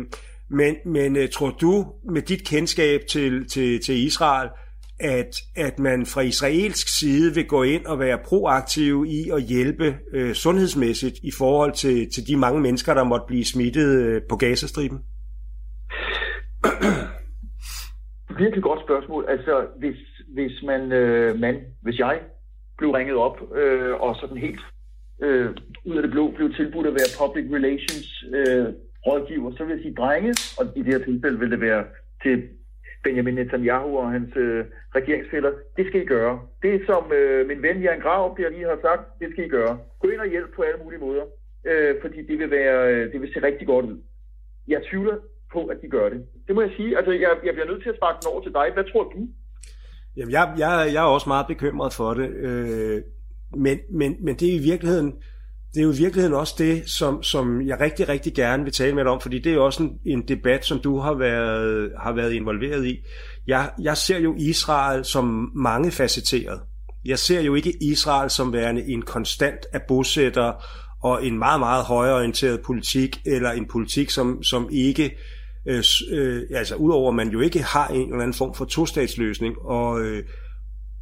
[0.51, 4.49] men men uh, tror du, med dit kendskab til, til, til Israel,
[5.01, 9.97] at, at man fra israelsk side vil gå ind og være proaktiv i at hjælpe
[10.13, 14.37] øh, sundhedsmæssigt i forhold til, til de mange mennesker, der måtte blive smittet øh, på
[14.37, 14.99] Gazastriben?
[18.39, 19.27] Virkelig godt spørgsmål.
[19.29, 19.97] Altså, hvis,
[20.35, 22.21] hvis man, øh, man, hvis jeg
[22.79, 24.61] blev ringet op øh, og sådan helt
[25.23, 25.51] øh,
[25.85, 28.67] ud af det blå blev tilbudt at være public relations øh,
[29.07, 31.85] rådgiver, så vil jeg sige drenge, og i det her tilfælde vil det være
[32.23, 32.37] til
[33.05, 34.65] Benjamin Netanyahu og hans øh,
[34.99, 36.41] regeringsfælder, det skal I gøre.
[36.63, 39.79] Det som øh, min ven Jan Grav der lige har sagt, det skal I gøre.
[40.01, 41.25] Gå ind og hjælp på alle mulige måder,
[41.71, 43.99] øh, fordi det vil, være, øh, det vil se rigtig godt ud.
[44.69, 45.17] Jeg tvivler
[45.53, 46.21] på, at de gør det.
[46.47, 46.97] Det må jeg sige.
[46.97, 48.67] Altså, jeg, jeg bliver nødt til at sparke den over til dig.
[48.75, 49.29] Hvad tror du?
[50.17, 52.29] Jamen, jeg, jeg, jeg er også meget bekymret for det.
[52.47, 53.03] Øh,
[53.57, 55.23] men, men, men det er i virkeligheden,
[55.75, 58.95] det er jo i virkeligheden også det, som, som jeg rigtig, rigtig gerne vil tale
[58.95, 62.13] med dig om, fordi det er også en, en debat, som du har været, har
[62.13, 62.97] været involveret i.
[63.47, 66.61] Jeg, jeg ser jo Israel som mange facetteret.
[67.05, 70.53] Jeg ser jo ikke Israel som værende en konstant af bosætter
[71.03, 75.17] og en meget, meget højorienteret politik, eller en politik, som, som ikke,
[75.69, 79.55] øh, øh, altså udover at man jo ikke har en eller anden form for tostatsløsning,
[79.59, 80.25] og øh,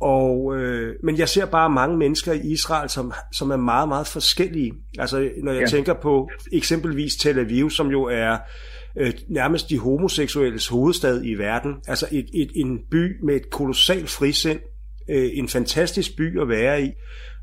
[0.01, 4.07] og, øh, men jeg ser bare mange mennesker i Israel, som, som er meget, meget
[4.07, 4.73] forskellige.
[4.99, 5.67] Altså, når jeg ja.
[5.67, 8.37] tænker på eksempelvis Tel Aviv, som jo er
[8.99, 11.75] øh, nærmest de homoseksuelles hovedstad i verden.
[11.89, 14.61] Altså et, et, en by med et kolossalt frisind,
[15.11, 16.91] øh, en fantastisk by at være i,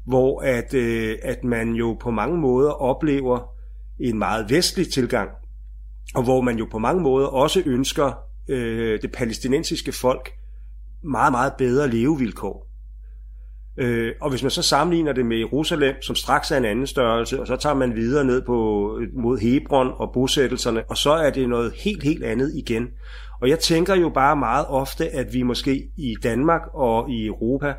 [0.08, 3.40] hvor at, øh, at man jo på mange måder oplever
[4.00, 5.30] en meget vestlig tilgang,
[6.16, 8.12] og hvor man jo på mange måder også ønsker
[8.50, 10.32] øh, det palæstinensiske folk
[11.06, 12.66] meget, meget bedre levevilkår.
[13.78, 17.42] Øh, og hvis man så sammenligner det med Jerusalem, som straks er en anden størrelse,
[17.42, 21.30] og så tager man videre ned på, øh, mod Hebron og bosættelserne, og så er
[21.30, 22.88] det noget helt, helt andet igen.
[23.42, 27.74] Og jeg tænker jo bare meget ofte, at vi måske i Danmark og i Europa,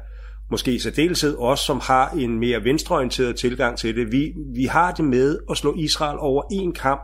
[0.50, 4.92] måske i særdeleshed os, som har en mere venstreorienteret tilgang til det, vi, vi har
[4.92, 7.02] det med at slå Israel over en kamp,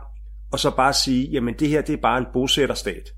[0.51, 3.09] og så bare sige, jamen det her det er bare en bosætterstat.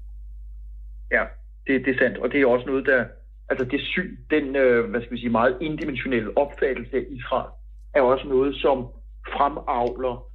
[1.12, 1.24] Ja,
[1.68, 3.06] det, det er sandt, og det er også noget, der,
[3.50, 7.50] altså det syn, den, øh, hvad skal vi sige, meget indimensionelle opfattelse af Israel,
[7.94, 8.88] er også noget, som
[9.34, 10.26] fremavler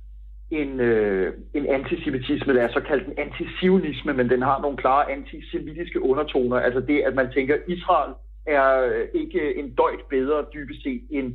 [0.51, 5.13] en, øh, en antisemitisme, der er så kaldt en antisionisme, men den har nogle klare
[5.13, 6.57] antisemitiske undertoner.
[6.57, 8.13] Altså det, at man tænker, at Israel
[8.47, 11.35] er øh, ikke en døjt bedre dybest set end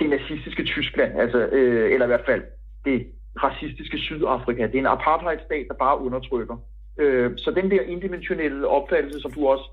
[0.00, 2.42] det nazistiske Tyskland, altså, øh, eller i hvert fald
[2.84, 3.06] det
[3.42, 4.66] racistiske Sydafrika.
[4.66, 6.56] Det er en apartheidstat, der bare undertrykker.
[7.00, 9.64] Øh, så den der indimensionelle opfattelse, som du også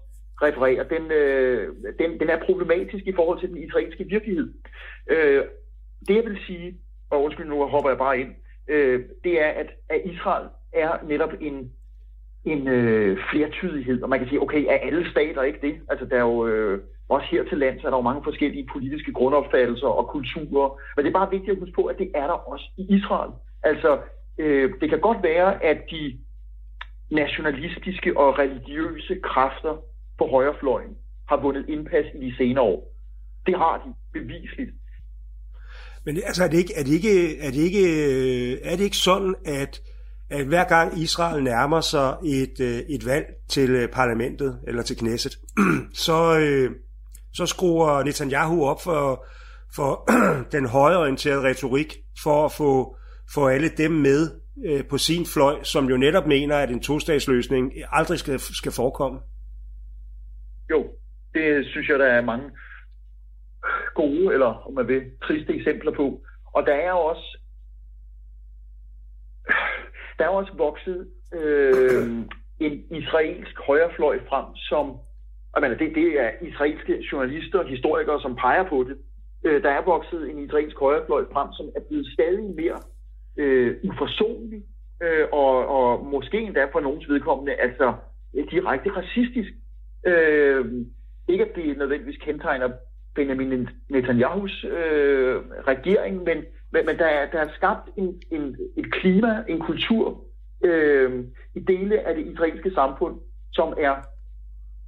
[0.41, 4.53] refererer, den, øh, den, den er problematisk i forhold til den israelske virkelighed.
[5.09, 5.43] Øh,
[6.07, 6.77] det jeg vil sige,
[7.09, 8.31] og undskyld nu hopper jeg bare ind,
[8.67, 11.71] øh, det er, at, at Israel er netop en,
[12.45, 15.75] en øh, flertydighed, og man kan sige, okay, er alle stater ikke det?
[15.89, 19.13] Altså der er jo øh, også her til lands, er der jo mange forskellige politiske
[19.13, 22.49] grundopfattelser og kulturer, men det er bare vigtigt at huske på, at det er der
[22.51, 23.31] også i Israel.
[23.63, 23.99] Altså,
[24.37, 26.17] øh, det kan godt være, at de
[27.11, 29.75] nationalistiske og religiøse kræfter
[30.17, 30.95] på højrefløjen
[31.29, 32.93] har vundet indpas i de senere år.
[33.45, 34.71] Det har de bevisligt.
[36.05, 38.97] Men altså, er det ikke, er det ikke, er det ikke, øh, er det ikke
[38.97, 39.81] sådan, at,
[40.29, 44.97] at hver gang Israel nærmer sig et, øh, et valg til øh, parlamentet, eller til
[44.97, 45.37] Knesset,
[46.05, 46.17] så,
[47.33, 49.25] så skruer Netanyahu op for,
[49.75, 50.09] for
[50.55, 52.95] den højreorienterede retorik, for at få,
[53.33, 54.31] få alle dem med
[54.65, 59.19] Øh, på sin fløj, som jo netop mener, at en tostatsløsning aldrig skal, skal forekomme.
[60.69, 60.87] Jo,
[61.33, 62.51] det synes jeg, der er mange
[63.95, 66.21] gode, eller om man vil, triste eksempler på.
[66.53, 67.37] Og der er også
[70.17, 72.09] der er også vokset øh,
[72.59, 74.97] en israelsk højrefløj frem, som
[75.61, 78.97] jeg det, det er israelske journalister og historikere, som peger på det.
[79.45, 82.79] Øh, der er vokset en israelsk højrefløj frem, som er blevet stadig mere
[83.37, 84.63] øh, uforsonlig,
[85.03, 87.93] øh, og, og måske endda for nogens vedkommende, altså
[88.35, 89.51] øh, direkte racistisk.
[90.05, 90.65] Øh,
[91.27, 92.69] ikke at det nødvendigvis kendetegner
[93.15, 95.35] Benjamin Netanyahus øh,
[95.67, 96.37] regering, men,
[96.71, 100.23] men, men der, er, der er skabt en, en, et klima, en kultur
[100.63, 103.15] øh, i dele af det israelske samfund,
[103.53, 103.95] som er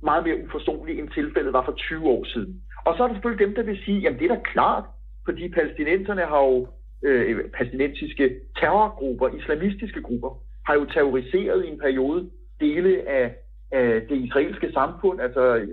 [0.03, 2.61] meget mere uforståelig end tilfældet var for 20 år siden.
[2.85, 4.83] Og så er der selvfølgelig dem, der vil sige, jamen det er da klart,
[5.25, 6.67] fordi palæstinenserne har jo,
[7.03, 13.35] øh, palæstinensiske terrorgrupper, islamistiske grupper, har jo terroriseret i en periode dele af
[13.71, 15.21] af det israelske samfund.
[15.21, 15.67] Altså, øh,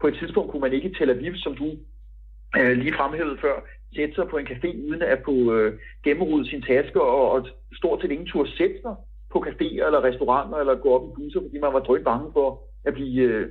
[0.00, 1.66] på et tidspunkt kunne man ikke i Tel Aviv, som du
[2.58, 3.56] øh, lige fremhævede før,
[3.96, 8.00] sætte sig på en café uden at få øh, gennemrydde sin taske og, og stort
[8.00, 8.94] set ingen tur sætte sig
[9.32, 12.62] på caféer eller restauranter eller gå op i busser, fordi man var drønt bange for
[12.84, 13.48] at blive øh,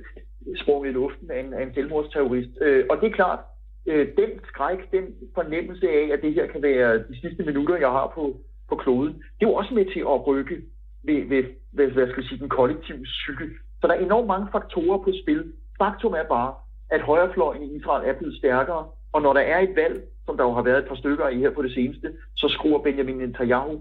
[0.56, 2.50] sprunget i luften af en, af en selvmordsterrorist.
[2.60, 3.38] Øh, og det er klart,
[3.86, 7.88] øh, den skræk, den fornemmelse af, at det her kan være de sidste minutter, jeg
[7.88, 10.56] har på, på kloden, det er jo også med til at rykke
[11.02, 13.46] ved, ved, ved hvad skal jeg sige, den kollektive psyke.
[13.80, 15.52] Så der er enormt mange faktorer på spil.
[15.78, 16.54] Faktum er bare,
[16.90, 20.44] at højrefløjen i Israel er blevet stærkere, og når der er et valg, som der
[20.44, 23.80] jo har været et par stykker i her på det seneste, så skruer Benjamin Netanyahu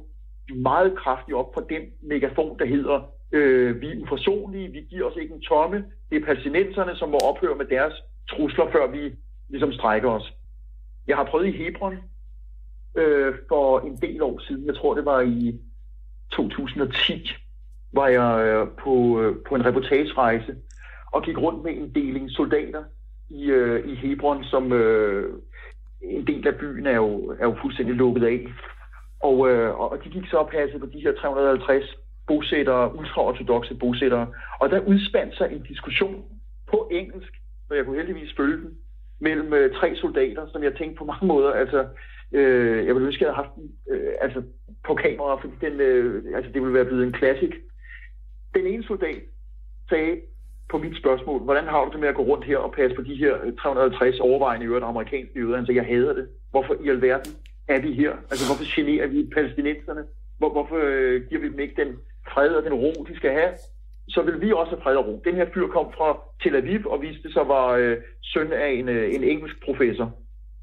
[0.55, 5.17] meget kraftigt op for den megafon, der hedder, øh, vi er uforsonlige, vi giver os
[5.21, 7.93] ikke en tomme, det er palæstinenserne, som må ophøre med deres
[8.29, 9.15] trusler, før vi
[9.49, 10.33] ligesom strækker os.
[11.07, 11.97] Jeg har prøvet i Hebron
[12.95, 15.59] øh, for en del år siden, jeg tror det var i
[16.31, 17.29] 2010,
[17.93, 20.55] var jeg øh, på, øh, på en reportagerejse
[21.11, 22.83] og gik rundt med en deling soldater
[23.29, 25.33] i, øh, i Hebron, som øh,
[26.01, 28.47] en del af byen er jo, er jo fuldstændig lukket af.
[29.19, 31.85] Og, øh, og de gik så og passede på de her 350
[32.27, 34.27] bosættere, ultraortodoxe bosættere.
[34.59, 36.23] Og der udspandt sig en diskussion
[36.71, 37.33] på engelsk,
[37.67, 38.77] så jeg kunne heldigvis følge den,
[39.27, 41.79] mellem øh, tre soldater, som jeg tænkte på mange måder, altså,
[42.31, 44.39] øh, jeg ville ønske, at jeg havde haft den øh, altså,
[44.87, 47.53] på kamera, fordi den, øh, altså, det ville være blevet en klassik.
[48.55, 49.21] Den ene soldat
[49.89, 50.21] sagde
[50.71, 53.01] på mit spørgsmål, hvordan har du det med at gå rundt her og passe på
[53.01, 55.65] de her øh, 350 overvejende øvrigt amerikanske jøder?
[55.65, 56.27] sagde, jeg hader det.
[56.51, 57.31] Hvorfor i alverden
[57.67, 58.11] er vi her?
[58.31, 60.03] Altså, hvorfor generer vi palæstinenserne?
[60.37, 61.95] Hvor, hvorfor øh, giver vi dem ikke den
[62.31, 63.53] fred og den ro, de skal have?
[64.09, 65.21] Så vil vi også have fred og ro.
[65.25, 68.89] Den her fyr kom fra Tel Aviv og viste sig var øh, søn af en,
[68.89, 70.11] øh, en engelsk professor.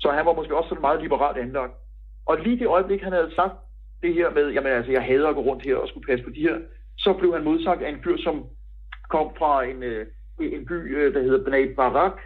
[0.01, 1.73] Så han var måske også sådan meget liberalt anlagt.
[2.27, 3.55] Og lige det øjeblik, han havde sagt
[4.03, 6.31] det her med, jamen altså, jeg hader at gå rundt her og skulle passe på
[6.31, 6.57] de her,
[6.99, 8.45] så blev han modsagt af en fyr, som
[9.11, 10.07] kom fra en, øh,
[10.41, 12.21] en by, øh, der hedder Bnei Barak,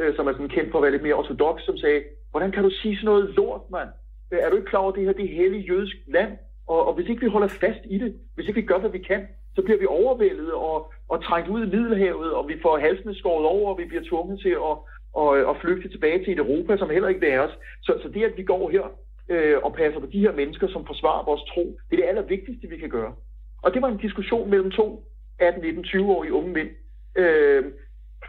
[0.00, 2.62] øh, som er sådan kendt for at være lidt mere ortodox, som sagde, hvordan kan
[2.62, 3.88] du sige sådan noget lort, mand?
[4.30, 6.32] Øh, er du ikke klar over, at det her det er hellig jødisk land?
[6.66, 8.98] Og, og hvis ikke vi holder fast i det, hvis ikke vi gør, hvad vi
[8.98, 13.14] kan, så bliver vi overvældet og, og trængt ud i Middelhavet, og vi får halsene
[13.14, 14.76] skåret over, og vi bliver tvunget til at,
[15.14, 17.58] og, og flygte tilbage til et Europa, som heller ikke vil have os.
[17.82, 18.86] Så, så det, at vi går her
[19.28, 22.68] øh, og passer på de her mennesker, som forsvarer vores tro, det er det allervigtigste,
[22.68, 23.14] vi kan gøre.
[23.62, 25.04] Og det var en diskussion mellem to
[25.42, 26.68] 18-19-20-årige unge mænd,
[27.16, 27.64] øh,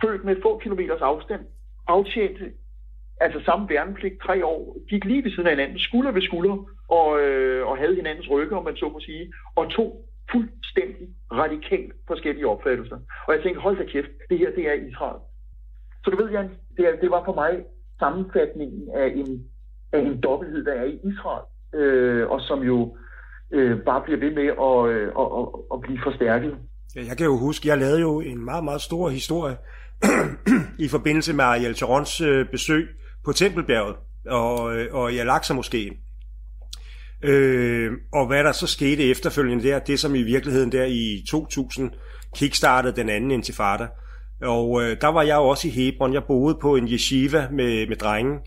[0.01, 1.41] født med få kilometers afstand,
[1.88, 2.51] aftjente
[3.21, 6.57] altså samme værnepligt tre år, gik lige ved siden af hinanden, skulder ved skulder,
[6.88, 11.93] og, øh, og havde hinandens rygge, om man så må sige, og to fuldstændig radikalt
[12.07, 12.97] forskellige opfattelser.
[13.27, 15.21] Og jeg tænkte, hold da kæft, det her, det er Israel.
[16.03, 17.53] Så du ved, Jan, det, er, det var for mig
[17.99, 19.29] sammenfatningen af en,
[19.93, 21.45] af en dobbelthed, der er i Israel,
[21.79, 22.97] øh, og som jo
[23.53, 26.53] øh, bare bliver ved med at, øh, at, at, at blive forstærket.
[26.95, 29.57] Ja, jeg kan jo huske, jeg lavede jo en meget, meget stor historie
[30.85, 32.83] i forbindelse med Ariel Sharons øh, besøg
[33.25, 33.95] på Tempelbjerget
[34.27, 35.93] og, øh, og i Al-Aqsa moskeen.
[37.23, 41.91] Øh, og hvad der så skete efterfølgende der, det som i virkeligheden der i 2000
[42.36, 43.88] kickstartede den anden intifada.
[44.41, 46.13] Og øh, der var jeg også i Hebron.
[46.13, 48.39] Jeg boede på en yeshiva med, med drenge,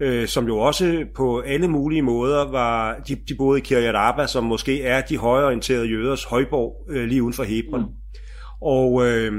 [0.00, 4.26] øh, som jo også på alle mulige måder var, de, de boede i Kiryat Arba,
[4.26, 7.80] som måske er de højorienterede jøders højborg øh, lige uden for Hebron.
[7.80, 7.86] Mm.
[8.62, 9.32] Og øh,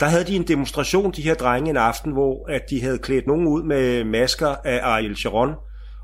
[0.00, 3.26] der havde de en demonstration, de her drenge, en aften, hvor at de havde klædt
[3.26, 5.54] nogen ud med masker af Ariel Sharon,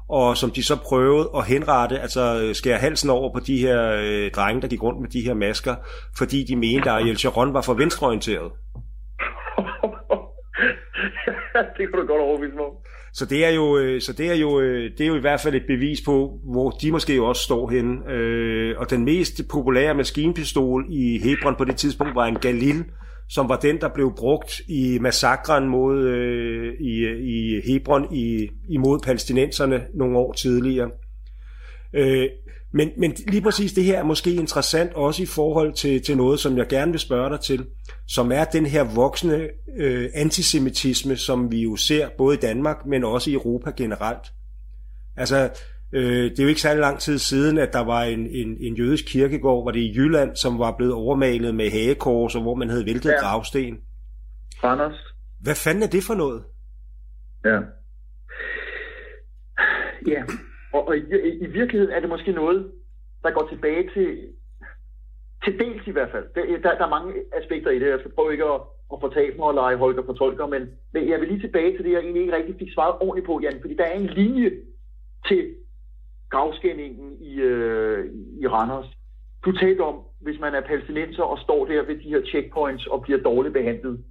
[0.09, 4.31] og som de så prøvede at henrette, altså skære halsen over på de her øh,
[4.31, 5.75] drenge, der gik rundt med de her masker,
[6.19, 8.53] fordi de mente, at Ariel Sharon var for venstreorienteret.
[11.79, 12.67] det kunne du godt overvise mig
[13.13, 15.41] så det er jo, øh, så det er jo, øh, det er jo i hvert
[15.41, 18.13] fald et bevis på, hvor de måske jo også står henne.
[18.13, 22.85] Øh, og den mest populære maskinpistol i Hebron på det tidspunkt var en Galil,
[23.29, 29.01] som var den, der blev brugt i massakren mod, øh, i, i Hebron i, imod
[29.01, 30.91] palæstinenserne nogle år tidligere.
[31.93, 32.29] Øh,
[32.73, 36.41] men, men lige præcis det her er måske interessant også i forhold til, til noget,
[36.41, 37.67] som jeg gerne vil spørge dig til,
[38.07, 43.05] som er den her voksne øh, antisemitisme, som vi jo ser både i Danmark, men
[43.05, 44.33] også i Europa generelt.
[45.17, 45.51] Altså,
[45.93, 48.75] øh, det er jo ikke særlig lang tid siden, at der var en, en, en
[48.75, 52.69] jødisk kirkegård, var det i Jylland, som var blevet overmalet med hagekors, og hvor man
[52.69, 53.21] havde væltet ja.
[53.21, 53.81] gravsten.
[54.63, 55.15] Anders.
[55.41, 56.45] Hvad fanden er det for noget?
[57.45, 57.59] Ja.
[60.07, 60.23] Ja,
[60.73, 61.01] og, og i,
[61.41, 62.73] i virkeligheden er det måske noget,
[63.23, 64.09] der går tilbage til,
[65.45, 66.27] til dels i hvert fald.
[66.35, 67.89] Der, der, der er mange aspekter i det.
[67.91, 68.61] Jeg skal prøve ikke at,
[68.93, 71.93] at fortælle mig og lege Holger fortolker, men, men jeg vil lige tilbage til det,
[71.93, 74.51] jeg egentlig ikke rigtig fik svaret ordentligt på, Jan, fordi der er en linje
[75.29, 75.55] til
[76.31, 78.11] gravskændingen i, øh,
[78.41, 78.87] i Randers.
[79.45, 83.03] Du talte om, hvis man er palæstinenser og står der ved de her checkpoints og
[83.03, 84.05] bliver dårligt behandlet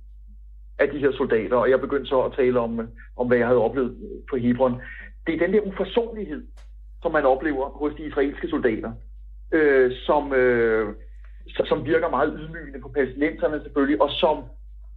[0.79, 2.79] af de her soldater, og jeg begyndte så at tale om,
[3.17, 3.97] om hvad jeg havde oplevet
[4.29, 4.81] på Hebron.
[5.27, 6.47] Det er den der uforsonlighed,
[7.01, 8.91] som man oplever hos de israelske soldater,
[9.51, 10.95] øh, som, øh,
[11.47, 14.43] som virker meget ydmygende på palæstinenserne selvfølgelig, og som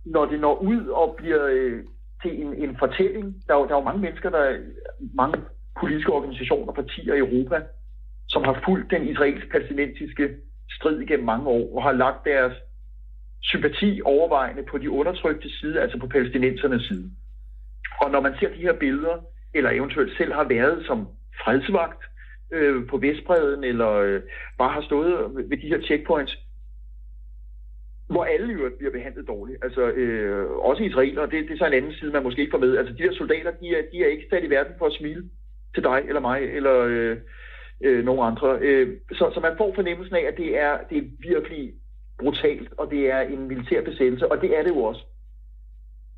[0.04, 1.84] når det når ud og bliver øh,
[2.22, 4.58] til en, en fortælling, der er, jo, der er jo mange mennesker, der
[5.14, 5.40] mange
[5.80, 7.62] politiske organisationer og partier i Europa,
[8.28, 10.36] som har fulgt den israelsk-palæstinensiske
[10.70, 12.52] strid gennem mange år, og har lagt deres
[13.42, 17.10] sympati overvejende på de undertrykte side, altså på palæstinensernes side.
[18.00, 19.16] Og når man ser de her billeder,
[19.54, 21.08] eller eventuelt selv har været som
[21.44, 22.02] fredsvagt
[22.52, 24.22] øh, på Vestbreden, eller øh,
[24.58, 26.38] bare har stået ved de her checkpoints,
[28.08, 29.64] hvor alle jo bliver behandlet dårligt.
[29.64, 32.58] Altså, øh, også israelere, det, det er så en anden side, man måske ikke får
[32.58, 32.76] med.
[32.76, 35.24] Altså, de der soldater, de er, de er ikke sat i verden for at smile
[35.74, 37.16] til dig, eller mig, eller øh,
[37.80, 38.58] øh, nogen andre.
[38.60, 41.72] Øh, så, så man får fornemmelsen af, at det er, det er virkelig
[42.18, 45.02] brutalt, og det er en militær besættelse, og det er det jo også.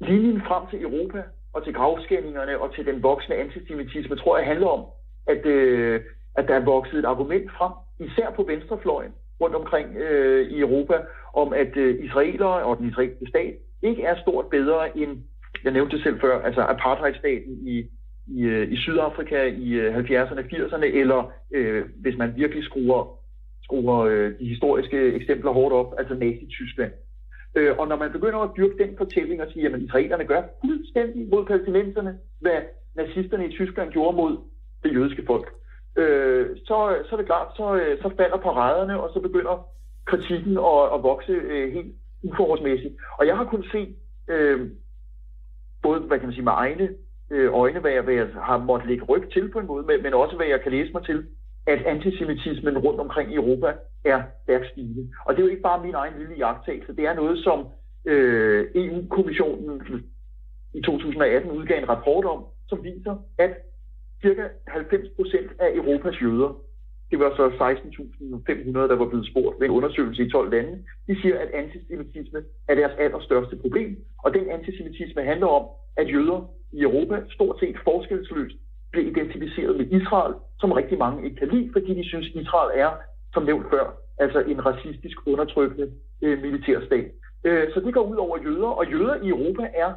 [0.00, 4.66] Linjen frem til Europa, og til gravskændingerne, og til den voksne antisemitisme, tror jeg handler
[4.66, 4.84] om,
[5.26, 6.00] at, øh,
[6.34, 11.00] at der er vokset et argument frem, især på venstrefløjen, rundt omkring øh, i Europa,
[11.34, 15.18] om at øh, israelere og den israelske stat ikke er stort bedre end,
[15.64, 17.90] jeg nævnte det selv før, altså apartheidstaten i,
[18.26, 23.18] i, øh, i Sydafrika i øh, 70'erne, 80'erne, eller øh, hvis man virkelig skruer,
[23.62, 26.92] skruer øh, de historiske eksempler hårdt op, altså Nazi-Tyskland.
[27.54, 31.28] Øh, og når man begynder at dyrke den fortælling og sige, at israelerne gør fuldstændig
[31.28, 32.58] mod palæstinenserne, hvad
[32.94, 34.37] nazisterne i Tyskland gjorde mod
[34.82, 35.54] det jødiske folk,
[35.96, 39.66] øh, så, så er det klart, så, øh, så falder paraderne, og så begynder
[40.04, 42.94] kritikken at, at vokse øh, helt uforholdsmæssigt.
[43.18, 43.96] Og jeg har kun set,
[44.28, 44.70] øh,
[45.82, 46.88] både hvad kan man sige, med egne
[47.35, 50.03] Øh, øjne, hvad jeg, hvad jeg har måttet lægge ryg til på en måde, men,
[50.03, 51.27] men også hvad jeg kan læse mig til,
[51.66, 53.73] at antisemitismen rundt omkring i Europa
[54.05, 55.09] er stærkt stigende.
[55.25, 57.66] Og det er jo ikke bare min egen lille jagttagelse, det er noget, som
[58.05, 59.83] øh, EU-kommissionen
[60.75, 63.51] i 2018 udgav en rapport om, som viser, at
[64.23, 66.59] cirka 90 procent af Europas jøder,
[67.11, 71.21] det var så 16.500, der var blevet spurgt ved en undersøgelse i 12 lande, de
[71.23, 74.05] siger, at antisemitisme er deres allerstørste problem.
[74.18, 75.64] Og den antisemitisme handler om,
[75.96, 78.57] at jøder i Europa stort set forskelsløst
[78.92, 82.90] bliver identificeret med Israel, som rigtig mange ikke kan lide, fordi de synes, Israel er,
[83.35, 83.85] som nævnt før,
[84.18, 87.11] altså en racistisk undertrykkende øh, militærstat.
[87.44, 89.92] Øh, så det går ud over jøder, og jøder i Europa er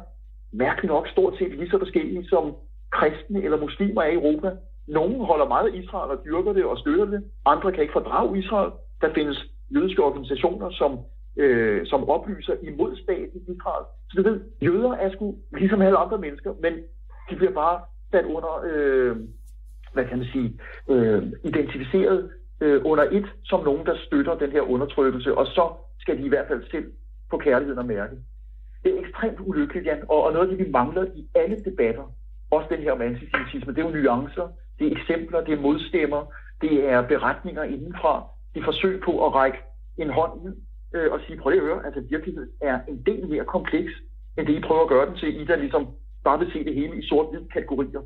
[0.52, 2.54] mærkeligt nok stort set lige så forskellige som
[2.92, 4.50] kristne eller muslimer er i Europa.
[4.86, 7.24] Nogle holder meget af Israel og dyrker det og støtter det.
[7.44, 8.72] Andre kan ikke fordrage Israel.
[9.00, 9.38] Der findes
[9.74, 10.98] jødiske organisationer, som,
[11.36, 13.84] øh, som oplyser imod staten Israel.
[14.10, 16.72] Så du ved, jøder er sgu ligesom alle andre mennesker, men
[17.30, 19.16] de bliver bare sat under, øh,
[19.92, 24.60] hvad kan man sige, øh, identificeret øh, under et, som nogen, der støtter den her
[24.60, 26.92] undertrykkelse, og så skal de i hvert fald selv
[27.30, 28.16] få kærligheden at mærke.
[28.84, 32.12] Det er ekstremt ulykkeligt, Jan, og, og noget af det, vi mangler i alle debatter,
[32.50, 36.32] også den her om antisemitisme, det er jo nuancer, det er eksempler, det er modstemmer,
[36.60, 39.58] det er beretninger indenfra, det er forsøg på at række
[39.98, 40.54] en hånd ud
[40.94, 43.92] øh, og sige, prøv lige at høre, altså virkeligheden er en del mere kompleks,
[44.38, 45.86] end det I prøver at gøre den til, I der ligesom
[46.24, 48.02] bare vil se det hele i sort-hvid kategorier.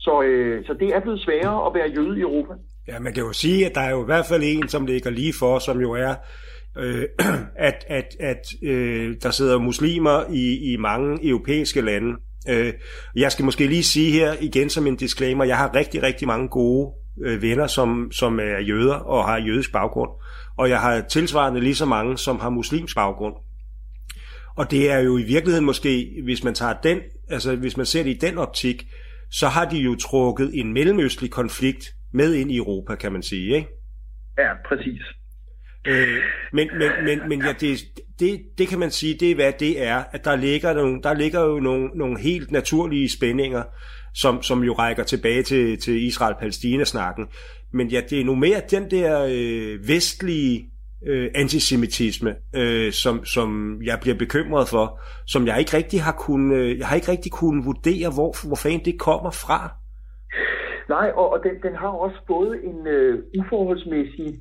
[0.00, 2.54] Så, øh, så det er blevet sværere at være jøde i Europa.
[2.88, 5.10] Ja, man kan jo sige, at der er jo i hvert fald en, som ligger
[5.10, 6.14] lige for, som jo er,
[6.78, 7.04] øh,
[7.68, 12.16] at, at, at øh, der sidder muslimer i, i mange europæiske lande.
[12.50, 12.72] Øh,
[13.16, 16.48] jeg skal måske lige sige her igen som en disclaimer, jeg har rigtig, rigtig mange
[16.48, 16.92] gode
[17.24, 20.10] øh, venner, som, som er jøder og har jødisk baggrund.
[20.58, 23.34] Og jeg har tilsvarende lige så mange, som har muslimsk baggrund.
[24.56, 28.02] Og det er jo i virkeligheden måske, hvis man tager den, altså hvis man ser
[28.02, 28.86] det i den optik,
[29.30, 33.56] så har de jo trukket en mellemøstlig konflikt med ind i Europa, kan man sige,
[33.56, 33.68] ikke?
[34.38, 35.02] Ja, præcis.
[35.86, 37.78] Øh, men men, men, men ja, det,
[38.20, 41.14] det, det kan man sige, det er hvad det er, at der ligger, nogle, der
[41.14, 43.62] ligger jo nogle, nogle helt naturlige spændinger,
[44.14, 47.26] som, som jo rækker tilbage til, til Israel-Palæstina-snakken.
[47.72, 50.70] Men ja, det er nu mere den der øh, vestlige
[51.06, 56.56] øh, antisemitisme, øh, som, som jeg bliver bekymret for, som jeg ikke rigtig har kunnet,
[56.56, 59.60] øh, jeg har ikke rigtig kunnet vurdere, hvor, hvor fanden det kommer fra.
[60.88, 64.40] Nej, og, og den, den har også fået en øh, uforholdsmæssig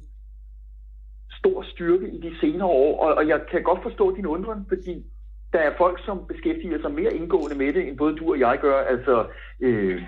[1.40, 5.06] stor styrke i de senere år, og, og jeg kan godt forstå din undren, fordi
[5.54, 8.58] der er folk, som beskæftiger sig mere indgående med det, end både du og jeg
[8.62, 9.26] gør, altså
[9.62, 10.02] øh,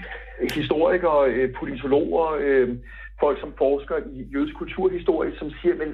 [0.53, 2.69] historikere, øh, politologer, øh,
[3.19, 5.87] folk, som forsker i jødisk kulturhistorie, som siger, at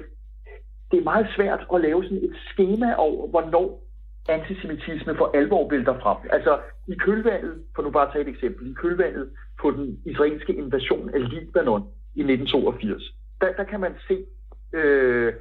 [0.90, 3.86] det er meget svært at lave sådan et schema over, hvornår
[4.28, 6.18] antisemitisme for alvor vælter frem.
[6.30, 6.58] Altså
[6.88, 11.10] i kølvandet, for nu bare at tage et eksempel, i kølvandet på den israelske invasion
[11.14, 11.82] af Libanon
[12.14, 13.02] i 1982,
[13.40, 14.24] der, der kan man se,
[14.72, 15.32] øh,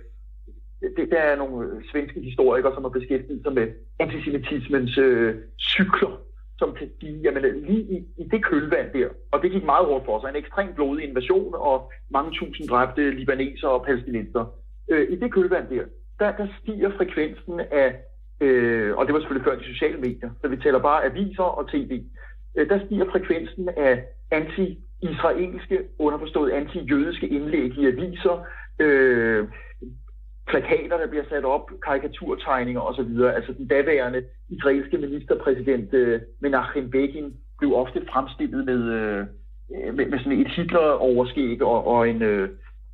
[0.97, 3.67] det, der er nogle svenske historikere, som har beskæftiget sig med
[3.99, 6.21] antisemitismens øh, cykler,
[6.59, 10.05] som kan sige, jamen lige i, i det kølvand der, og det gik meget hårdt
[10.05, 14.45] for sig, en ekstremt blodig invasion og mange tusind dræbte libaneser og palæstinenser,
[14.91, 15.83] øh, i det kølvand der,
[16.19, 17.95] der, der stiger frekvensen af
[18.41, 21.69] øh, og det var selvfølgelig før de sociale medier, så vi taler bare aviser og
[21.69, 22.03] tv,
[22.55, 28.45] øh, der stiger frekvensen af anti-israelske, underforstået anti-jødiske indlæg i aviser,
[28.79, 29.47] øh,
[30.47, 33.21] plakater, der bliver sat op, karikaturtegninger osv.
[33.37, 39.27] Altså den daværende israelske ministerpræsident øh, Menachem Begin blev ofte fremstillet med, øh,
[39.95, 42.49] med, med sådan et Hitler-overskæg og, og en øh,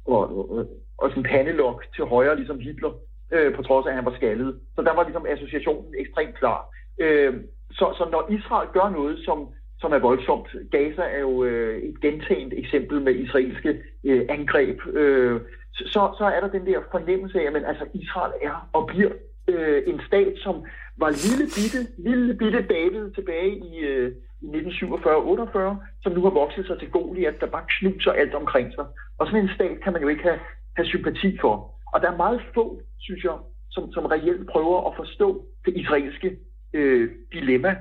[0.05, 0.65] og, og,
[0.97, 2.91] og sådan en pandelok til højre, ligesom Hitler,
[3.31, 4.59] øh, på trods af, at han var skaldet.
[4.75, 6.69] Så der var ligesom associationen ekstremt klar.
[6.99, 7.33] Øh,
[7.71, 9.47] så, så når Israel gør noget, som,
[9.79, 15.41] som er voldsomt, Gaza er jo øh, et gentaget eksempel med israelske øh, angreb, øh,
[15.73, 19.11] så, så er der den der fornemmelse af, at altså, Israel er og bliver
[19.47, 20.65] øh, en stat, som
[20.97, 24.11] var lille bitte, lille bitte David tilbage i, øh,
[24.41, 25.57] i 1947-48,
[26.03, 28.85] som nu har vokset sig til Goliath, der bare knuser alt omkring sig.
[29.17, 30.39] Og sådan en stat kan man jo ikke have,
[30.75, 31.53] have sympati for.
[31.93, 33.37] Og der er meget få, synes jeg,
[33.69, 36.37] som, som reelt prøver at forstå det israelske
[36.73, 37.75] øh, dilemma,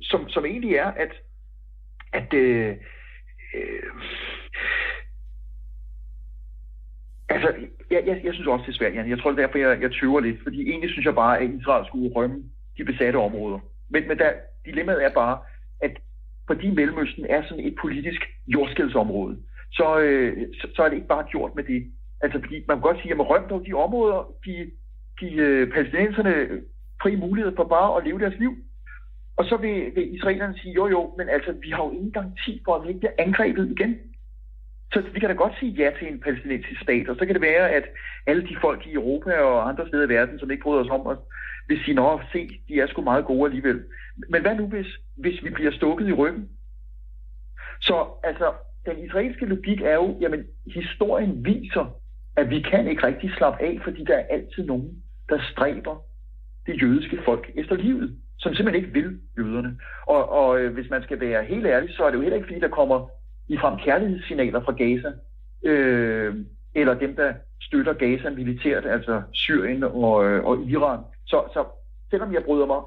[0.00, 1.12] som, som egentlig er, at,
[2.12, 2.76] at øh,
[3.54, 3.82] øh,
[7.30, 7.48] Altså,
[7.90, 9.10] jeg, jeg, jeg synes også, det er svært, Jan.
[9.10, 10.42] Jeg tror, det er derfor, jeg, jeg tøver lidt.
[10.42, 12.42] Fordi egentlig synes jeg bare, at Israel skulle rømme
[12.78, 13.58] de besatte områder.
[13.90, 14.30] Men, men der,
[14.64, 15.38] dilemmaet er bare,
[15.80, 15.92] at
[16.46, 19.38] fordi Mellemøsten er sådan et politisk jordskældsområde,
[19.72, 21.92] så, øh, så, så er det ikke bare gjort med det.
[22.20, 24.70] Altså, fordi man kan godt sige, at man rømte de områder, de,
[25.20, 26.34] de øh, palæstinenserne
[27.02, 28.56] fri mulighed for bare at leve deres liv.
[29.36, 32.62] Og så vil, vil israelerne sige, jo jo, men altså, vi har jo ingen garanti
[32.64, 33.98] for, at vi ikke bliver angrebet igen.
[34.92, 37.42] Så vi kan da godt sige ja til en palæstinensisk stat, og så kan det
[37.42, 37.84] være, at
[38.26, 41.06] alle de folk i Europa og andre steder i verden, som ikke bryder os om
[41.06, 41.18] os,
[41.68, 43.84] vil sige, nå, se, de er sgu meget gode alligevel.
[44.28, 44.86] Men hvad nu, hvis,
[45.16, 46.48] hvis vi bliver stukket i ryggen?
[47.80, 48.52] Så altså,
[48.86, 51.96] den israelske logik er jo, jamen, historien viser,
[52.36, 56.02] at vi kan ikke rigtig slappe af, fordi der er altid nogen, der stræber
[56.66, 59.78] det jødiske folk efter livet, som simpelthen ikke vil jøderne.
[60.06, 62.46] Og, og øh, hvis man skal være helt ærlig, så er det jo heller ikke,
[62.46, 63.08] fordi der kommer
[63.50, 65.12] i kærlighedssignaler fra Gaza,
[65.62, 66.34] øh,
[66.74, 71.00] eller dem, der støtter Gaza militært, altså Syrien og, øh, og Iran.
[71.26, 71.64] Så, så
[72.10, 72.80] selvom jeg bryder mig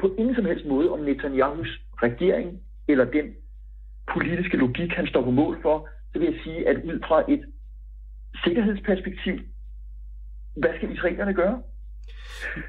[0.00, 3.34] på ingen som helst måde om Netanyahus regering, eller den
[4.12, 7.44] politiske logik, han står på mål for, så vil jeg sige, at ud fra et
[8.44, 9.40] sikkerhedsperspektiv,
[10.56, 11.62] hvad skal israelerne gøre?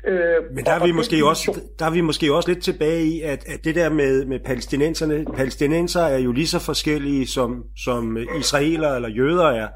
[0.07, 3.21] Øh, Men der er, vi måske også, der er vi måske også lidt tilbage i,
[3.21, 8.17] at, at det der med, med palæstinenserne, palæstinenser er jo lige så forskellige som, som
[8.39, 9.67] israeler eller jøder er.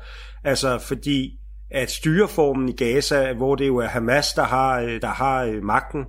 [0.44, 1.40] Altså fordi
[1.72, 6.06] at styreformen i Gaza, hvor det jo er Hamas, der har, der har øh, magten,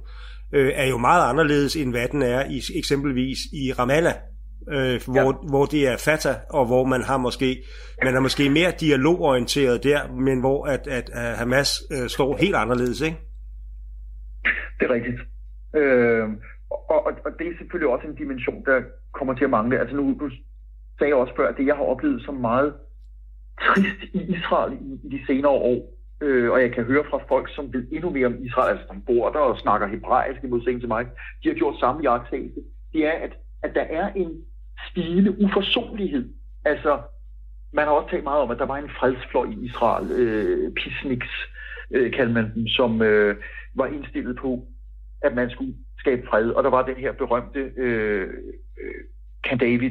[0.55, 4.15] øh, er jo meget anderledes, end hvad den er i eksempelvis i Ramallah.
[4.73, 5.49] Øh, hvor, ja.
[5.49, 7.63] hvor det er Fatah, og hvor man har måske
[8.05, 12.55] man er måske mere dialogorienteret der, men hvor at, at, at Hamas øh, står helt
[12.55, 13.17] anderledes, ikke?
[14.91, 15.21] Er rigtigt.
[15.75, 16.29] Øh,
[16.71, 18.83] og, og, og det er selvfølgelig også en dimension, der
[19.13, 19.79] kommer til at mangle.
[19.79, 20.31] Altså nu, nu
[20.99, 22.75] sagde også før, at det jeg har oplevet som meget
[23.61, 27.55] trist i Israel i, i de senere år, øh, og jeg kan høre fra folk,
[27.55, 30.81] som ved endnu mere om Israel, altså som bor der og snakker hebraisk i modsætning
[30.81, 31.07] til mig,
[31.43, 32.61] de har gjort samme jagttagelse,
[32.93, 33.33] det er, at,
[33.63, 34.45] at der er en
[34.91, 36.29] stigende uforsonlighed.
[36.65, 37.01] Altså,
[37.73, 41.29] man har også talt meget om, at der var en fredsfløj i Israel, øh, Pisniks,
[41.91, 43.37] øh, kaldte man dem, som, øh,
[43.75, 44.67] var indstillet på,
[45.23, 46.51] at man skulle skabe fred.
[46.51, 48.29] Og der var den her berømte øh,
[48.83, 49.01] øh,
[49.47, 49.91] Camp David.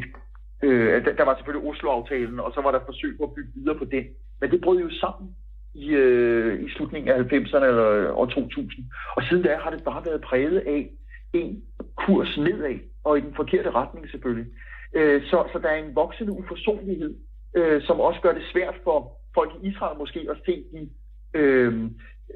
[0.64, 3.78] Øh, der, der var selvfølgelig Oslo-aftalen, og så var der forsøg på at bygge videre
[3.78, 4.06] på den.
[4.42, 5.36] Men det brød jo sammen
[5.74, 8.86] i, øh, i slutningen af 90'erne eller år 2000.
[9.16, 10.90] Og siden da har det bare været præget af
[11.34, 11.64] en
[11.96, 14.48] kurs nedad, og i den forkerte retning selvfølgelig.
[14.96, 17.16] Øh, så, så der er en voksende uforsonlighed,
[17.56, 20.90] øh, som også gør det svært for folk i Israel måske at se de
[21.34, 21.84] øh,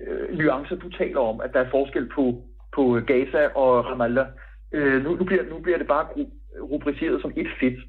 [0.07, 2.43] øh, nuancer, du taler om, at der er forskel på,
[2.75, 4.27] på Gaza og Ramallah.
[4.71, 6.07] Øh, nu, nu, bliver, nu bliver det bare
[6.61, 7.79] rubriceret som et fedt.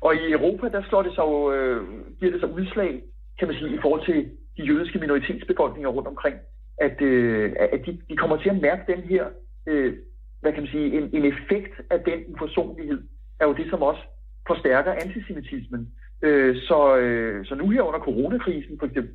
[0.00, 1.80] Og i Europa, der slår det så, øh,
[2.18, 3.02] giver det så udslag,
[3.38, 6.36] kan man sige, i forhold til de jødiske minoritetsbefolkninger rundt omkring,
[6.78, 9.24] at, øh, at de, de kommer til at mærke den her,
[9.66, 9.94] øh,
[10.40, 13.02] hvad kan man sige, en, en effekt af den uforsonlighed,
[13.40, 14.02] er jo det, som også
[14.46, 15.92] forstærker antisemitismen.
[16.22, 19.14] Øh, så, øh, så nu her under coronakrisen for eksempel,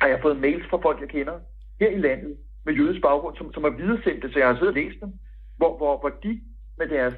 [0.00, 1.32] har jeg fået mails fra folk, jeg kender
[1.80, 2.36] her i landet
[2.68, 5.10] med jødisk baggrund, som, som har videresendt det, så jeg har siddet og læst dem,
[5.56, 6.32] hvor, hvor, hvor de
[6.78, 7.14] med deres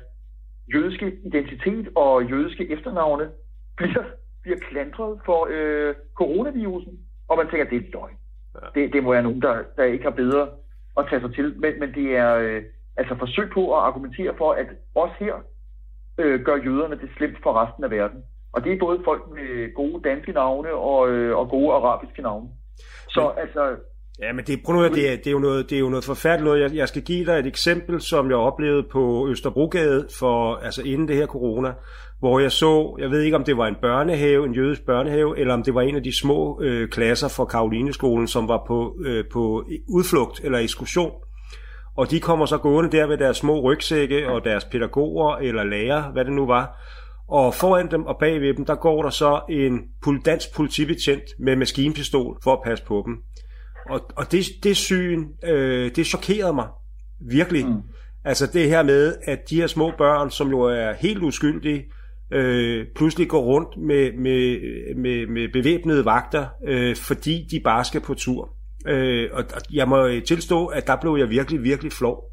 [0.75, 3.27] jødiske identitet og jødiske efternavne
[3.79, 4.05] bliver,
[4.43, 6.95] bliver klandret for øh, coronavirusen,
[7.29, 8.17] og man tænker, det er løgn.
[8.55, 8.67] Ja.
[8.75, 10.49] Det, det må være nogen, der, der ikke har bedre
[10.99, 11.47] at tage sig til.
[11.63, 12.63] Men, men det er øh,
[12.97, 15.35] altså forsøg på at argumentere for, at også her
[16.19, 18.23] øh, gør jøderne det slemt for resten af verden.
[18.53, 22.49] Og det er både folk med gode danske navne og, øh, og gode arabiske navne.
[23.09, 23.77] Så Men, altså...
[24.23, 26.05] Ja, men det, prøv nu, det, er, det, er jo noget, det er jo noget
[26.05, 26.61] forfærdeligt noget.
[26.61, 31.09] Jeg, jeg skal give dig et eksempel, som jeg oplevede på Østerbrogade, for, altså inden
[31.09, 31.73] det her corona,
[32.19, 35.55] hvor jeg så, jeg ved ikke om det var en børnehave, en jødisk børnehave, eller
[35.55, 39.25] om det var en af de små øh, klasser fra Karolineskolen, som var på, øh,
[39.33, 41.13] på udflugt eller ekskursion.
[41.97, 46.13] Og de kommer så gående der ved deres små rygsække og deres pædagoger eller lærer,
[46.13, 46.77] hvad det nu var.
[47.29, 52.39] Og foran dem og bagved dem, der går der så en dansk politibetjent med maskinpistol
[52.45, 53.15] for at passe på dem.
[53.91, 56.69] Og, og det, det syn, øh, det chokerede mig
[57.21, 57.67] virkelig.
[57.67, 57.83] Mm.
[58.25, 61.93] Altså det her med, at de her små børn, som jo er helt uskyldige,
[62.33, 64.61] øh, pludselig går rundt med, med,
[64.97, 68.57] med, med bevæbnede vagter, øh, fordi de bare skal på tur.
[68.89, 72.25] Øh, og jeg må tilstå, at der blev jeg virkelig, virkelig flov.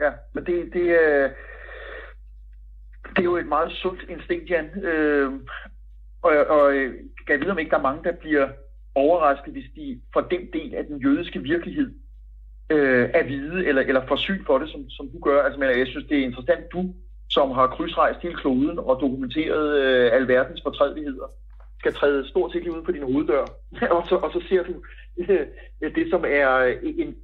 [0.00, 1.30] Ja, men det, det, øh,
[3.16, 4.84] det er jo et meget sundt instinkt, Jan.
[4.84, 5.32] Øh,
[6.22, 6.72] og, og
[7.26, 8.48] kan jeg vide, om ikke der er mange, der bliver
[9.06, 11.90] overrasket, hvis de får den del af den jødiske virkelighed
[12.70, 15.42] øh, at vide, eller, eller får syn for det, som, som du gør.
[15.42, 16.94] Altså, men jeg synes, det er interessant, du,
[17.30, 21.28] som har krydsrejst hele kloden og dokumenteret øh, alverdens fortrædeligheder,
[21.78, 23.44] skal træde stort set lige ud på din hoveddør,
[23.96, 24.74] og så, og så ser du
[25.18, 25.46] øh,
[25.96, 26.48] det, som er
[26.82, 27.14] en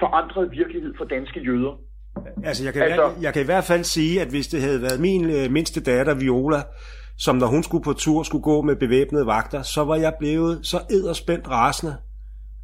[0.00, 1.80] forandret virkelighed for danske jøder.
[2.44, 5.00] Altså, jeg kan, altså, jeg kan i hvert fald sige, at hvis det havde været
[5.00, 6.60] min øh, mindste datter, Viola,
[7.18, 10.66] som når hun skulle på tur, skulle gå med bevæbnede vagter, så var jeg blevet
[10.66, 11.94] så edderspændt rasende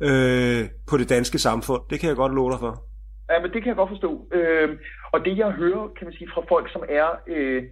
[0.01, 1.83] øh, på det danske samfund.
[1.91, 2.75] Det kan jeg godt love dig for.
[3.31, 4.29] Ja, men det kan jeg godt forstå.
[4.33, 4.69] Øh,
[5.13, 7.63] og det jeg hører, kan man sige, fra folk, som er øh,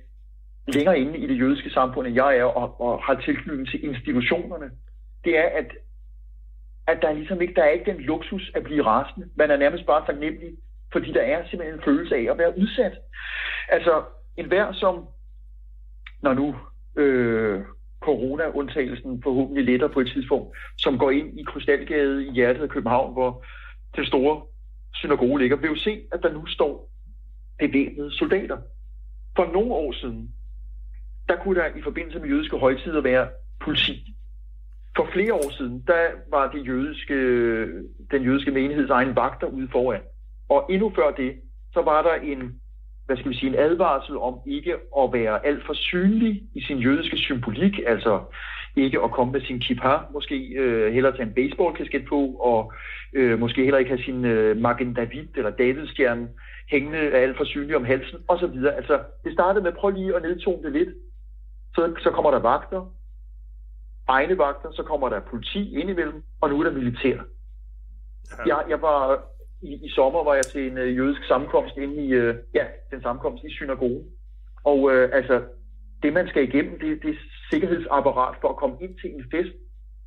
[0.68, 4.70] længere inde i det jødiske samfund, end jeg er, og, og har tilknytning til institutionerne,
[5.24, 5.68] det er, at,
[6.86, 9.26] at der er ligesom ikke, der er ikke den luksus at blive rasende.
[9.36, 10.50] Man er nærmest bare taknemmelig,
[10.92, 12.92] fordi der er simpelthen en følelse af at være udsat.
[13.68, 14.02] Altså,
[14.36, 14.94] enhver, som,
[16.22, 16.54] når nu
[16.96, 17.60] øh,
[18.00, 23.12] corona-undtagelsen forhåbentlig letter på et tidspunkt, som går ind i Krystalgade i hjertet af København,
[23.12, 23.44] hvor
[23.96, 24.42] den store
[24.94, 26.90] synagoge ligger, vil jo se, at der nu står
[27.58, 28.58] bevæbnede soldater.
[29.36, 30.34] For nogle år siden,
[31.28, 33.28] der kunne der i forbindelse med jødiske højtider være
[33.60, 34.14] politi.
[34.96, 37.14] For flere år siden, der var det jødiske,
[38.10, 40.00] den jødiske menigheds egen vagter ude foran.
[40.48, 41.40] Og endnu før det,
[41.72, 42.59] så var der en
[43.10, 46.78] hvad skal vi sige, en advarsel om ikke at være alt for synlig i sin
[46.78, 48.20] jødiske symbolik, altså
[48.76, 52.72] ikke at komme med sin kippah, måske øh, hellere tage en baseballkasket på, og
[53.12, 56.28] øh, måske heller ikke have sin øh, Magen David eller Davidstjerne
[56.70, 58.56] hængende alt for synlig om halsen, osv.
[58.80, 60.88] Altså, det startede med, prøv lige at nedtone det lidt.
[61.74, 62.92] Så, så kommer der vagter,
[64.08, 67.16] egne vagter, så kommer der politi indimellem, og nu er der militær.
[67.16, 68.56] Ja.
[68.56, 69.24] Jeg, jeg var
[69.62, 73.02] i, i sommer var jeg til en øh, jødisk sammenkomst inde i, øh, ja, den
[73.02, 74.04] sammenkomst i synagogen.
[74.64, 75.42] Og øh, altså,
[76.02, 79.56] det man skal igennem, det, det er sikkerhedsapparat for at komme ind til en fest.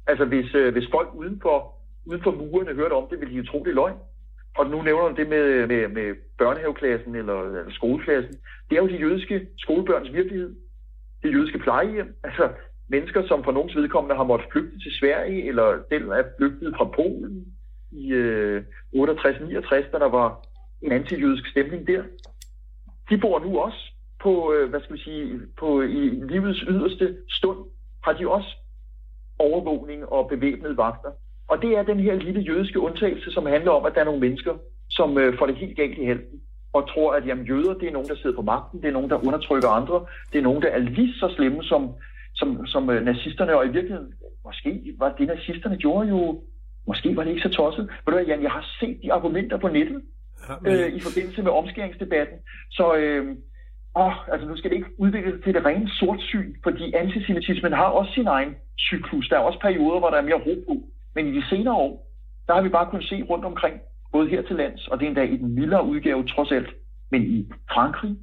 [0.08, 1.76] Altså, hvis, øh, hvis folk uden for,
[2.06, 3.98] uden for murene hørte om det, ville de jo tro, det er løgn.
[4.58, 8.36] Og nu nævner du det med, med, med børnehaveklassen eller, eller skoleklassen.
[8.70, 10.56] Det er jo de jødiske skolebørns virkelighed.
[11.24, 12.16] Det jødiske plejehjem.
[12.24, 12.50] Altså,
[12.90, 16.86] mennesker, som for nogens vedkommende har måttet flygte til Sverige, eller den er flygtet fra
[16.86, 17.54] Polen,
[17.94, 18.64] i øh,
[18.96, 20.46] 68-69, da der var
[20.82, 22.04] en antijødisk stemning der.
[23.10, 23.82] De bor nu også
[24.24, 27.60] på, øh, hvad skal vi sige, på i livets yderste stund,
[28.04, 28.52] har de også
[29.40, 31.12] overvågning og bevæbnede vagter.
[31.48, 34.20] Og det er den her lille jødiske undtagelse, som handler om, at der er nogle
[34.20, 34.54] mennesker,
[34.90, 36.42] som øh, får det helt galt i helten
[36.74, 39.10] og tror, at jamen, jøder, det er nogen, der sidder på magten, det er nogen,
[39.10, 41.92] der undertrykker andre, det er nogen, der er lige så slemme som,
[42.36, 44.14] som, som øh, nazisterne, og i virkeligheden,
[44.46, 46.44] måske var det, nazisterne gjorde jo
[46.88, 47.84] Måske var det ikke så tosset.
[47.84, 50.02] Ved du hvad, Jan, jeg har set de argumenter på nettet
[50.50, 50.72] ja, men...
[50.72, 52.38] øh, i forbindelse med omskæringsdebatten.
[52.72, 53.36] Så øh,
[53.96, 57.86] åh, altså, nu skal det ikke udvikle sig til det rene sortsyn, fordi antisemitismen har
[57.86, 59.30] også sin egen cyklus.
[59.30, 60.76] Der er også perioder, hvor der er mere ro på.
[61.16, 62.12] Men i de senere år,
[62.48, 63.76] der har vi bare kunnet se rundt omkring,
[64.12, 66.70] både her til lands, og det er endda i den mildere udgave trods alt,
[67.12, 68.16] men i Frankrig,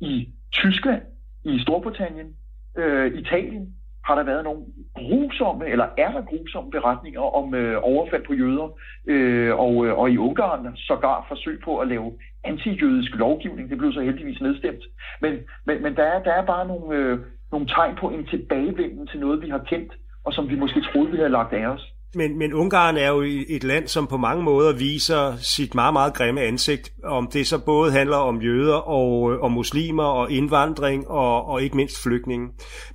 [0.00, 1.02] i Tyskland,
[1.44, 2.36] i Storbritannien,
[2.76, 3.74] øh, Italien,
[4.06, 4.62] har der været nogle
[4.94, 8.68] grusomme, eller er der grusomme beretninger om øh, overfald på jøder,
[9.06, 12.12] øh, og, øh, og i Ungarn sågar forsøg på at lave
[12.44, 13.70] antijødisk lovgivning.
[13.70, 14.84] Det blev så heldigvis nedstemt.
[15.20, 15.32] Men,
[15.66, 17.18] men, men der, er, der er bare nogle, øh,
[17.52, 19.92] nogle tegn på en tilbagevenden til noget, vi har kendt,
[20.24, 21.93] og som vi måske troede, vi havde lagt af os.
[22.16, 26.14] Men, men Ungarn er jo et land, som på mange måder viser sit meget, meget
[26.14, 26.92] grimme ansigt.
[27.04, 31.76] Om det så både handler om jøder og, og muslimer og indvandring og, og ikke
[31.76, 32.48] mindst flygtninge.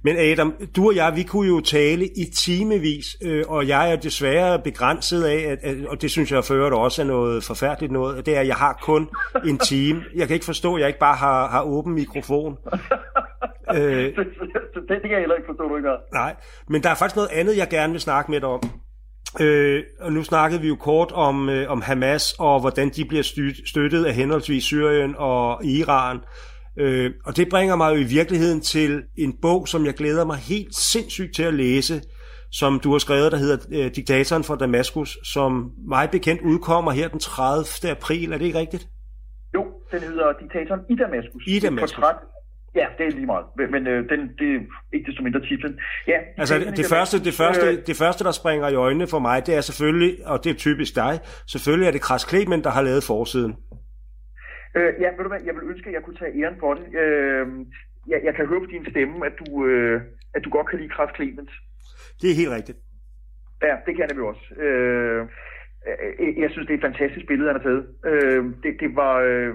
[0.04, 3.96] Men Adam, du og jeg, vi kunne jo tale i timevis, øh, og jeg er
[3.96, 8.26] desværre begrænset af, at, at, og det synes jeg fører også er noget forfærdeligt noget,
[8.26, 9.10] det er, at jeg har kun
[9.46, 10.04] en time.
[10.16, 12.58] Jeg kan ikke forstå, at jeg ikke bare har, har åben mikrofon.
[13.76, 14.16] øh, det,
[14.90, 16.02] det kan jeg heller ikke forstå, du ikke har.
[16.14, 16.36] Nej,
[16.68, 18.62] men der er faktisk noget andet, jeg gerne vil snakke med dig om.
[19.42, 23.24] Øh, og nu snakkede vi jo kort om, øh, om Hamas og hvordan de bliver
[23.66, 26.20] støttet af henholdsvis Syrien og Iran.
[26.78, 30.38] Øh, og det bringer mig jo i virkeligheden til en bog, som jeg glæder mig
[30.38, 32.02] helt sindssygt til at læse,
[32.52, 37.08] som du har skrevet, der hedder øh, Diktatoren fra Damaskus, som mig bekendt udkommer her
[37.08, 37.92] den 30.
[37.92, 38.34] april.
[38.34, 38.88] Er det ikke rigtigt?
[39.56, 41.44] Jo, den hedder Diktatoren i Damaskus.
[41.48, 41.94] I Damaskus.
[41.94, 42.16] portræt
[42.76, 43.46] Ja, det er lige meget.
[43.70, 44.60] Men øh, den, det er
[44.94, 45.80] ikke desto mindre titlen.
[46.08, 49.20] Ja, altså det, det, første, det, første, øh, det første, der springer i øjnene for
[49.20, 52.70] mig, det er selvfølgelig, og det er typisk dig, selvfølgelig er det Kras Clement, der
[52.70, 53.56] har lavet forsiden.
[54.76, 56.86] Øh, ja, ved du hvad, jeg vil ønske, at jeg kunne tage æren for det.
[57.04, 57.48] Øh,
[58.08, 60.02] jeg, jeg kan høre på din stemme, at du, øh,
[60.36, 61.52] at du godt kan lide Kras Clement.
[62.22, 62.78] Det er helt rigtigt.
[63.64, 64.46] Ja, det kan jeg nemlig også.
[64.66, 65.28] Øh,
[66.44, 67.86] jeg synes, det er et fantastisk billede, han har taget.
[68.06, 69.16] Øh, det, det var...
[69.20, 69.54] Øh,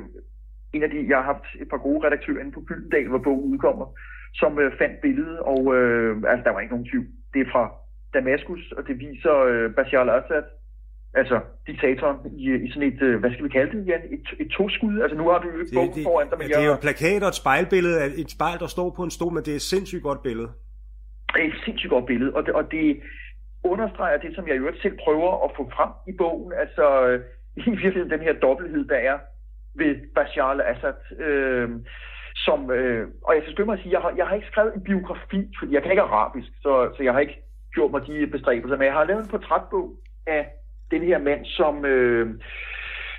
[0.74, 3.52] en af de, jeg har haft et par gode redaktører inde på Gyldendal, hvor bogen
[3.52, 3.86] udkommer,
[4.40, 7.06] som øh, fandt billedet, og øh, altså, der var ikke nogen tvivl.
[7.34, 7.64] Det er fra
[8.14, 10.44] Damaskus, og det viser øh, Bashar al-Assad,
[11.20, 14.50] altså diktatoren, i, i sådan et, øh, hvad skal vi kalde det igen, et, et
[14.56, 14.94] toskud.
[15.02, 17.30] Altså nu har du jo ikke bogen foran dig, men Det er jo plakat og
[17.34, 20.22] et spejlbillede, et spejl, der står på en stol, men det er et sindssygt godt
[20.28, 20.50] billede.
[21.34, 22.86] Det er et sindssygt godt billede, og det, og det
[23.72, 27.20] understreger det, som jeg jo selv prøver at få frem i bogen, altså øh,
[27.56, 29.16] i virkeligheden den her dobbelthed, der er
[29.74, 30.94] ved Bashar al-Assad.
[31.18, 31.70] Øh,
[32.36, 34.74] som, øh, og jeg skal skynde mig at sige, jeg har, jeg har ikke skrevet
[34.74, 37.42] en biografi, fordi jeg kan ikke arabisk, så, så jeg har ikke
[37.74, 39.96] gjort mig de bestræbelser, men jeg har lavet en portrætbog
[40.26, 40.42] af
[40.90, 42.26] den her mand, som, øh,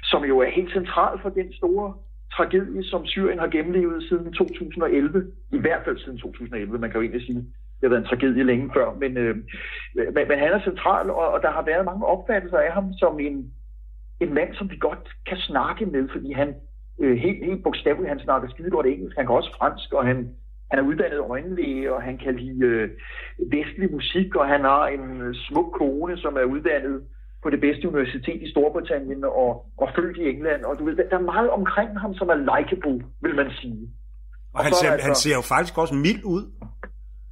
[0.04, 1.94] som jo er helt central for den store
[2.34, 5.32] tragedie, som Syrien har gennemlevet siden 2011.
[5.52, 7.46] I hvert fald siden 2011, man kan jo egentlig sige.
[7.76, 9.36] Det har været en tragedie længe før, men, øh,
[9.96, 13.20] men, men han er central, og, og der har været mange opfattelser af ham som
[13.20, 13.54] en,
[14.20, 16.56] en mand, som vi godt kan snakke med, fordi han
[17.00, 20.18] øh, helt, helt bogstaveligt, han snakker skide godt engelsk, han kan også fransk, og han,
[20.70, 22.90] han er uddannet øjenlæge, og han kan lide øh,
[23.52, 27.04] vestlig musik, og han har en øh, smuk kone, som er uddannet
[27.44, 30.62] på det bedste universitet i Storbritannien og, og født i England.
[30.64, 33.84] Og du ved, der er meget omkring ham, som er likeable, vil man sige.
[34.54, 36.44] Og, og han, ser, altså, han ser jo faktisk også mild ud.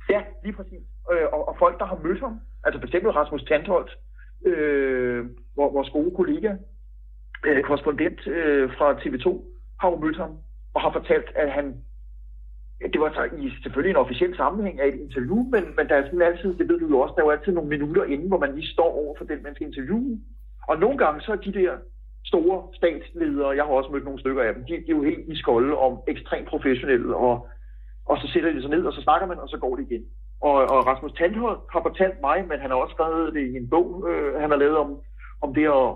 [0.10, 0.84] Ja, lige præcis.
[1.12, 2.34] Øh, og, og folk, der har mødt ham,
[2.66, 3.92] altså bestemt Rasmus Tantholt,
[4.46, 5.26] øh,
[5.56, 6.52] vores gode kollega,
[7.46, 9.28] øh, korrespondent øh, fra TV2
[9.80, 10.32] har jo mødt ham
[10.74, 11.76] og har fortalt, at han
[12.94, 16.06] det var så i selvfølgelig en officiel sammenhæng af et interview, men, men der er
[16.06, 18.40] sådan altid, det ved du jo også, der er jo altid nogle minutter inden, hvor
[18.40, 20.20] man lige står over for den, man skal interviewe.
[20.68, 21.74] Og nogle gange så er de der
[22.26, 25.28] store statsledere, jeg har også mødt nogle stykker af dem, de, de er jo helt
[25.28, 27.48] i skolde om ekstremt professionelle, og,
[28.06, 30.06] og så sætter de sig ned, og så snakker man, og så går det igen.
[30.42, 33.70] Og, og Rasmus Tandhold har fortalt mig, men han har også skrevet det i en
[33.70, 35.00] bog, øh, han har lavet om,
[35.42, 35.90] om det at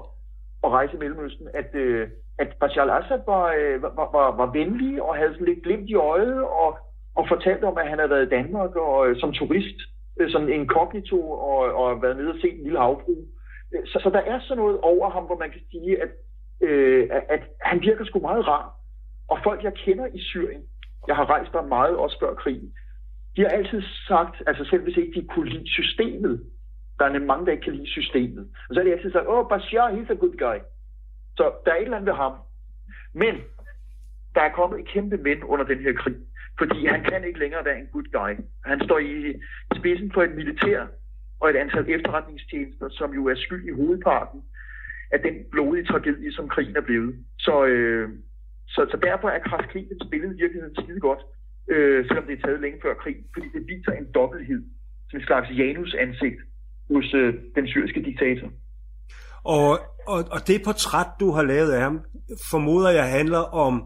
[0.64, 2.08] at rejse i Mellemøsten, at, øh,
[2.40, 5.96] at Bashar al-Assad var, øh, var, var, var venlig og havde sådan lidt glimt i
[5.96, 6.78] øjet og,
[7.16, 9.80] og fortalte om, at han havde været i Danmark og, øh, som turist,
[10.20, 13.16] øh, sådan inkognito og, og været nede og set en lille havbro.
[13.74, 16.10] Øh, så, så der er sådan noget over ham, hvor man kan sige, at,
[16.62, 18.74] øh, at, at han virker sgu meget rar.
[19.28, 20.62] Og folk, jeg kender i Syrien,
[21.08, 22.74] jeg har rejst der meget også før krigen,
[23.38, 26.44] de har altid sagt, altså selv hvis ikke de kunne lide systemet,
[27.00, 28.48] der er mange, der ikke kan lide systemet.
[28.70, 30.58] Og så er det altid sagt, åh, oh, Bashar, he's a good guy.
[31.38, 32.34] Så der er et eller andet ved ham.
[33.14, 33.36] Men
[34.36, 36.16] der er kommet et kæmpe mænd under den her krig.
[36.58, 38.44] Fordi han kan ikke længere være en good guy.
[38.66, 39.34] Han står i
[39.78, 40.88] spidsen for et militær
[41.40, 44.42] og et antal efterretningstjenester, som jo er skyld i hovedparten
[45.12, 47.16] af den blodige tragedie, som krigen er blevet.
[47.40, 48.10] Så, øh,
[48.68, 51.20] så, så derfor er kraftkrigen spillet i virkeligheden skide godt,
[51.68, 54.64] øh, selvom det er taget længe før krig, fordi det viser en dobbelthed,
[55.10, 56.42] som en slags Janus ansigt
[56.94, 58.48] hos øh, den syriske diktator.
[59.44, 62.00] Og, og, og det portræt, du har lavet af ham,
[62.52, 63.84] formoder jeg handler om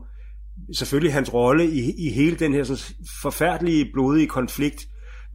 [0.73, 4.85] selvfølgelig hans rolle i, i hele den her sådan, forfærdelige, blodige konflikt,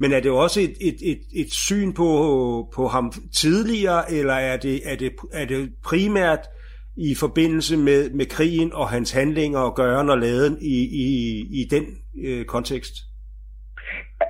[0.01, 4.57] men er det også et, et, et, et syn på, på ham tidligere, eller er
[4.57, 6.47] det, er det, er det primært
[6.97, 11.65] i forbindelse med, med krigen og hans handlinger og gøren og laden i, i, i
[11.71, 11.85] den
[12.25, 12.95] øh, kontekst?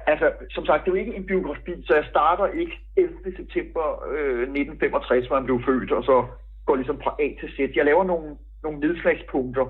[0.06, 3.12] Altså, som sagt, det er jo ikke en biografi, så jeg starter ikke 11.
[3.36, 6.26] september øh, 1965, hvor han blev født, og så
[6.66, 7.76] går ligesom fra A til Z.
[7.76, 9.66] Jeg laver nogle, nogle nedslagspunkter,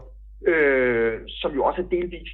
[0.47, 2.28] øh, som jo også er delvis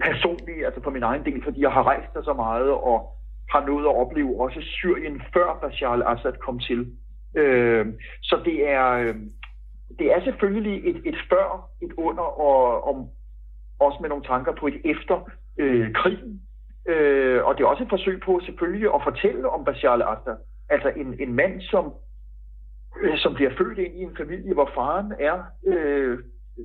[0.00, 3.16] personlige, altså for min egen del, fordi jeg har rejst der så meget, og
[3.50, 6.92] har nået at opleve også Syrien, før Bashar al-Assad kom til.
[7.34, 7.86] Øh,
[8.22, 9.14] så det er, øh,
[9.98, 13.12] det er selvfølgelig et, et før, et under, og og
[13.78, 16.42] også med nogle tanker på et efter øh, krigen,
[16.88, 20.36] Øh, og det er også et forsøg på selvfølgelig at fortælle om Bashar al-Assad.
[20.68, 21.94] Altså en, en mand, som,
[23.02, 26.18] øh, som bliver født ind i en familie, hvor faren er øh,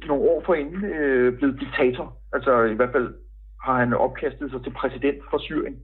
[0.08, 2.18] nogle år forinden øh, blevet diktator.
[2.34, 3.16] Altså i hvert fald
[3.64, 5.76] har han opkastet sig til præsident for Syrien.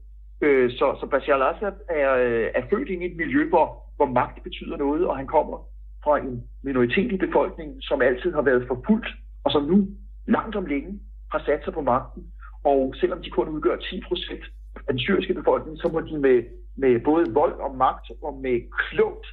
[0.42, 4.06] Øh, så, så Bashar al-Assad er, øh, er født ind i et miljø, hvor, hvor
[4.06, 5.58] magt betyder noget, og han kommer
[6.04, 9.08] fra en minoritet i befolkningen, som altid har været forfulgt,
[9.44, 9.88] og som nu
[10.28, 11.00] langt om længe
[11.32, 12.24] har sat sig på magten.
[12.72, 14.46] Og selvom de kun udgør 10 procent
[14.76, 16.44] af den syriske befolkning, så må de med,
[16.78, 19.28] med både vold og magt og med klogt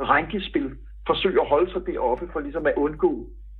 [0.00, 3.12] rænkespil forsøge at holde sig deroppe for ligesom at undgå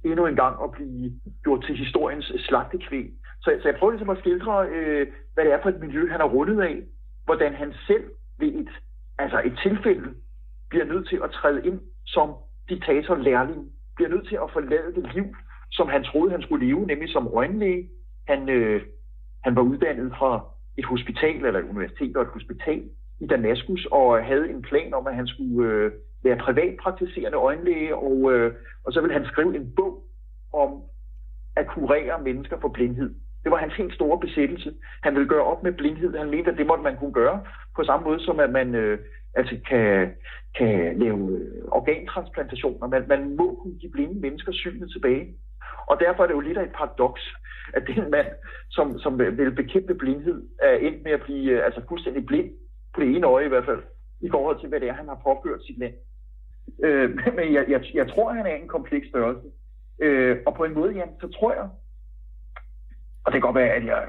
[0.04, 3.10] endnu en gang at blive gjort til historiens slagtekvæg.
[3.42, 6.20] Så, så jeg prøver ligesom at skildre, øh, hvad det er for et miljø, han
[6.20, 6.76] er rundet af,
[7.24, 8.04] hvordan han selv
[8.38, 8.68] ved et,
[9.18, 10.14] altså et tilfælde
[10.70, 12.34] bliver nødt til at træde ind som
[12.68, 15.26] diktator-lærling, bliver nødt til at forlade det liv,
[15.70, 17.88] som han troede, han skulle leve, nemlig som røgnlæge.
[18.28, 18.82] Han, øh,
[19.46, 20.30] han var uddannet fra
[20.78, 22.82] et hospital, eller et universitet og et hospital
[23.20, 25.92] i Damaskus, og øh, havde en plan om, at han skulle øh,
[26.24, 29.92] være privatpraktiserende øjenlæge, og, øh, og så ville han skrive en bog
[30.52, 30.70] om
[31.56, 33.10] at kurere mennesker for blindhed.
[33.42, 34.74] Det var hans helt store besættelse.
[35.02, 36.16] Han ville gøre op med blindhed.
[36.18, 37.40] Han mente, at det måtte man kunne gøre
[37.76, 38.98] på samme måde, som at man øh,
[39.34, 40.12] altså kan,
[40.58, 42.86] kan lave øh, organtransplantationer.
[42.86, 45.26] Man, man må kunne give blinde mennesker synet tilbage.
[45.86, 47.22] Og derfor er det jo lidt af et paradoks,
[47.74, 48.26] at den mand,
[48.70, 52.50] som, som vil bekæmpe blindhed, er endt med at blive øh, altså fuldstændig blind,
[52.94, 53.82] på det ene øje i hvert fald,
[54.20, 55.94] i forhold til, hvad det er, han har påført sit land.
[56.84, 59.48] Øh, men jeg, jeg, jeg tror, han er en kompleks størrelse.
[60.02, 61.68] Øh, og på en måde, Jan, så tror jeg,
[63.24, 64.08] og det kan godt være, at jeg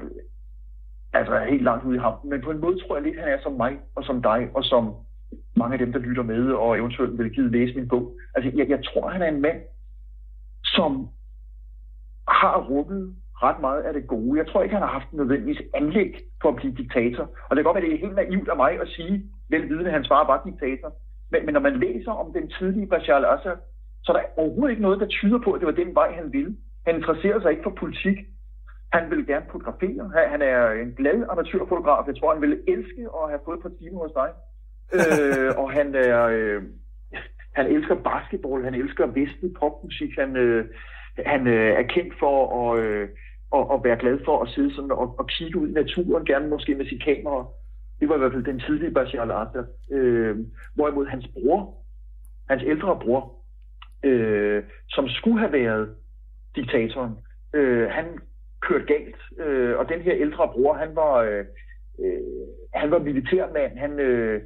[1.12, 3.24] altså, er helt langt ude i ham, men på en måde tror jeg lidt, at
[3.24, 4.94] han er som mig og som dig og som
[5.56, 8.16] mange af dem, der lytter med og eventuelt vil give læse min bog.
[8.34, 9.60] Altså, jeg, jeg tror, han er en mand,
[10.64, 11.08] som
[12.28, 14.38] har rummet ret meget af det gode.
[14.38, 16.12] Jeg tror ikke, han har haft nødvendigvis anlæg
[16.42, 17.24] for at blive diktator.
[17.48, 19.92] Og det kan godt være, det er helt naivt af mig at sige, velvidende, at
[19.92, 20.92] hans far var diktator.
[21.30, 23.56] Men, men når man læser om den tidlige Bashar al-Assad,
[24.04, 26.32] så er der overhovedet ikke noget, der tyder på, at det var den vej, han
[26.32, 26.56] ville.
[26.86, 28.18] Han interesserer sig ikke for politik.
[28.92, 30.10] Han vil gerne fotografere.
[30.34, 32.06] Han er en glad amatørfotograf.
[32.06, 34.30] Jeg tror, han ville elske at have fået et par timer hos dig.
[34.98, 36.22] øh, og han er...
[36.26, 36.62] Øh,
[37.58, 40.64] han elsker basketball, han elsker vestlig popmusik, han, øh,
[41.26, 43.08] han øh, er kendt for at, øh,
[43.54, 46.48] at, at være glad for at sidde sådan og, og kigge ud i naturen, gerne
[46.48, 47.46] måske med sit kamera.
[48.00, 49.66] Det var i hvert fald den tidlige Bashar al-Assad.
[49.92, 50.36] Øh,
[50.74, 51.74] hvorimod hans bror,
[52.50, 53.34] hans ældre bror,
[54.04, 55.94] øh, som skulle have været
[56.56, 57.18] diktatoren,
[57.54, 58.18] øh, han
[58.60, 59.16] kørte galt.
[59.38, 61.44] Øh, og den her ældre bror, han var, øh,
[62.00, 62.20] øh,
[62.74, 63.78] han var militærmand.
[63.78, 64.42] Han, øh,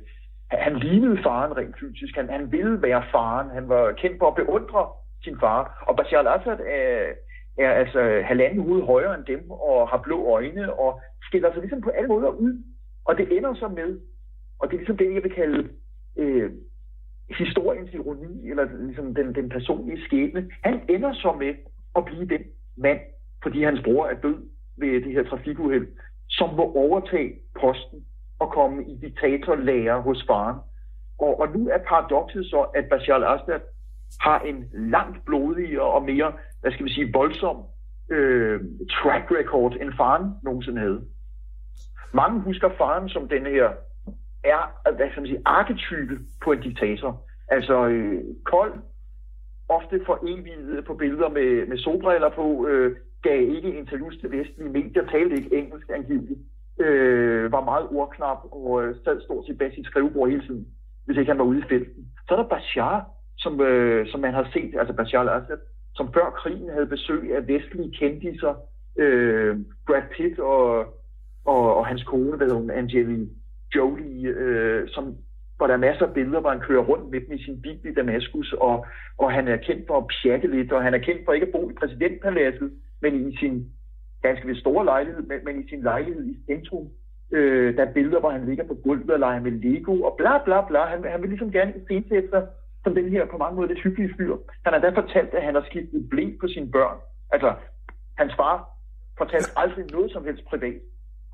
[0.50, 2.14] han lignede faren rent fysisk.
[2.16, 3.50] Han, han ville være faren.
[3.50, 4.88] Han var kendt for at beundre
[5.24, 5.84] sin far.
[5.86, 7.12] Og Bashar al-Assad er,
[7.58, 11.80] er altså halvanden hoved højere end dem, og har blå øjne, og skiller sig ligesom
[11.80, 12.62] på alle måder ud.
[13.04, 14.00] Og det ender så med,
[14.58, 15.68] og det er ligesom det, jeg vil kalde
[16.16, 16.50] øh,
[17.30, 20.50] historiens ironi, eller ligesom den, den personlige skæbne.
[20.64, 21.54] Han ender så med
[21.96, 22.42] at blive den
[22.76, 23.00] mand,
[23.42, 24.38] fordi hans bror er død
[24.76, 25.86] ved det her trafikuheld,
[26.28, 28.06] som må overtage posten
[28.38, 30.58] og komme i diktatorlærer hos faren.
[31.18, 33.60] Og, og nu er paradokset så, at Bashar al-Assad
[34.20, 37.56] har en langt blodigere og mere, hvad skal vi sige, voldsom
[38.10, 38.60] øh,
[38.90, 41.04] track record, end faren nogensinde havde.
[42.14, 43.70] Mange husker faren som den her
[44.44, 47.22] er, hvad skal man sige, arketype på en diktator.
[47.48, 48.72] Altså øh, kold,
[49.68, 54.68] ofte for evigt på billeder med, med solbriller på, øh, gav ikke interviews til vestlige
[54.68, 56.40] medier, talte ikke engelsk angiveligt,
[56.80, 60.66] øh, var meget ordknap og øh, sad stort set bag sit skrivebord hele tiden,
[61.04, 62.02] hvis ikke han var ude i felten.
[62.28, 63.10] Så er der Bashar,
[63.42, 65.58] som, øh, som man har set, altså Bashar al-Assad,
[65.94, 68.54] som før krigen havde besøg af vestlige kendiser,
[68.98, 70.64] øh, Brad Pitt og,
[71.44, 73.26] og, og hans kone, hvad hedder hun, Angelina
[73.76, 75.16] Jolie, øh, som,
[75.56, 77.80] hvor der er masser af billeder, hvor han kører rundt med dem i sin bil
[77.84, 78.86] i Damaskus, og,
[79.18, 81.52] og han er kendt for at pjatte lidt, og han er kendt for ikke at
[81.52, 82.72] bo i præsidentpaladset,
[83.02, 83.66] men i sin
[84.22, 86.88] ganske ved store lejlighed, men, men i sin lejlighed i centrum.
[87.32, 90.44] Øh, der er billeder, hvor han ligger på gulvet og leger med Lego, og bla
[90.44, 90.84] bla bla.
[90.84, 92.42] Han, han vil ligesom gerne se sig
[92.84, 94.34] som den her på mange måder lidt hyggelige fyr.
[94.64, 96.98] Han har da fortalt, at han har skiftet blæ på sine børn.
[97.34, 97.50] Altså,
[98.20, 98.56] hans far
[99.18, 100.80] fortalte aldrig noget som helst privat.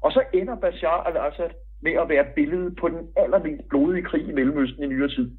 [0.05, 1.51] Og så ender Bashar al-Assad
[1.82, 5.30] med at være billedet på den allermest blodige krig i Mellemøsten i nyere tid.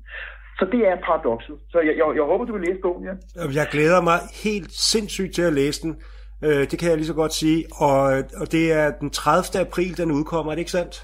[0.60, 1.56] Så det er paradokset.
[1.70, 3.14] Så jeg, jeg, jeg håber, du vil læse bogen, ja.
[3.60, 6.02] Jeg glæder mig helt sindssygt til at læse den.
[6.44, 7.66] Øh, det kan jeg lige så godt sige.
[7.86, 8.02] Og,
[8.42, 9.66] og det er den 30.
[9.68, 10.96] april, den udkommer, er det ikke sandt?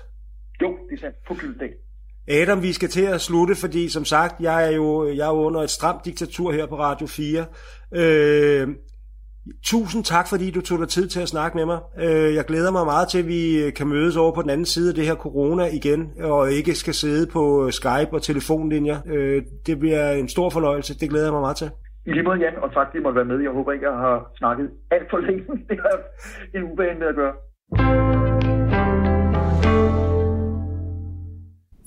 [0.62, 1.18] Jo, det er sandt.
[1.28, 1.72] På gylddag.
[2.28, 5.42] Adam, vi skal til at slutte, fordi som sagt, jeg er jo, jeg er jo
[5.48, 7.46] under et stramt diktatur her på Radio 4.
[8.02, 8.68] Øh,
[9.66, 11.80] tusind tak, fordi du tog dig tid til at snakke med mig.
[12.00, 14.90] Øh, jeg glæder mig meget til, at vi kan mødes over på den anden side
[14.90, 18.98] af det her corona igen, og ikke skal sidde på øh, Skype og telefonlinjer.
[19.14, 21.00] Øh, det bliver en stor fornøjelse.
[21.00, 21.70] Det glæder jeg mig meget til.
[22.06, 23.40] I lige måde, Jan, og tak, fordi I måtte være med.
[23.42, 25.44] Jeg håber ikke, jeg har snakket alt for længe.
[25.70, 25.80] Det
[26.54, 28.15] er en ubehagelig at gøre.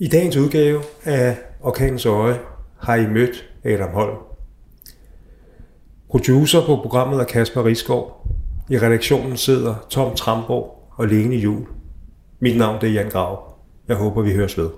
[0.01, 2.39] I dagens udgave af Orkanens Øje
[2.77, 4.17] har I mødt Adam Holm.
[6.09, 8.27] Producer på programmet er Kasper Risgaard.
[8.69, 11.67] I redaktionen sidder Tom Tramborg og Lene Jul.
[12.39, 13.55] Mit navn er Jan Grav.
[13.87, 14.69] Jeg håber, vi høres ved.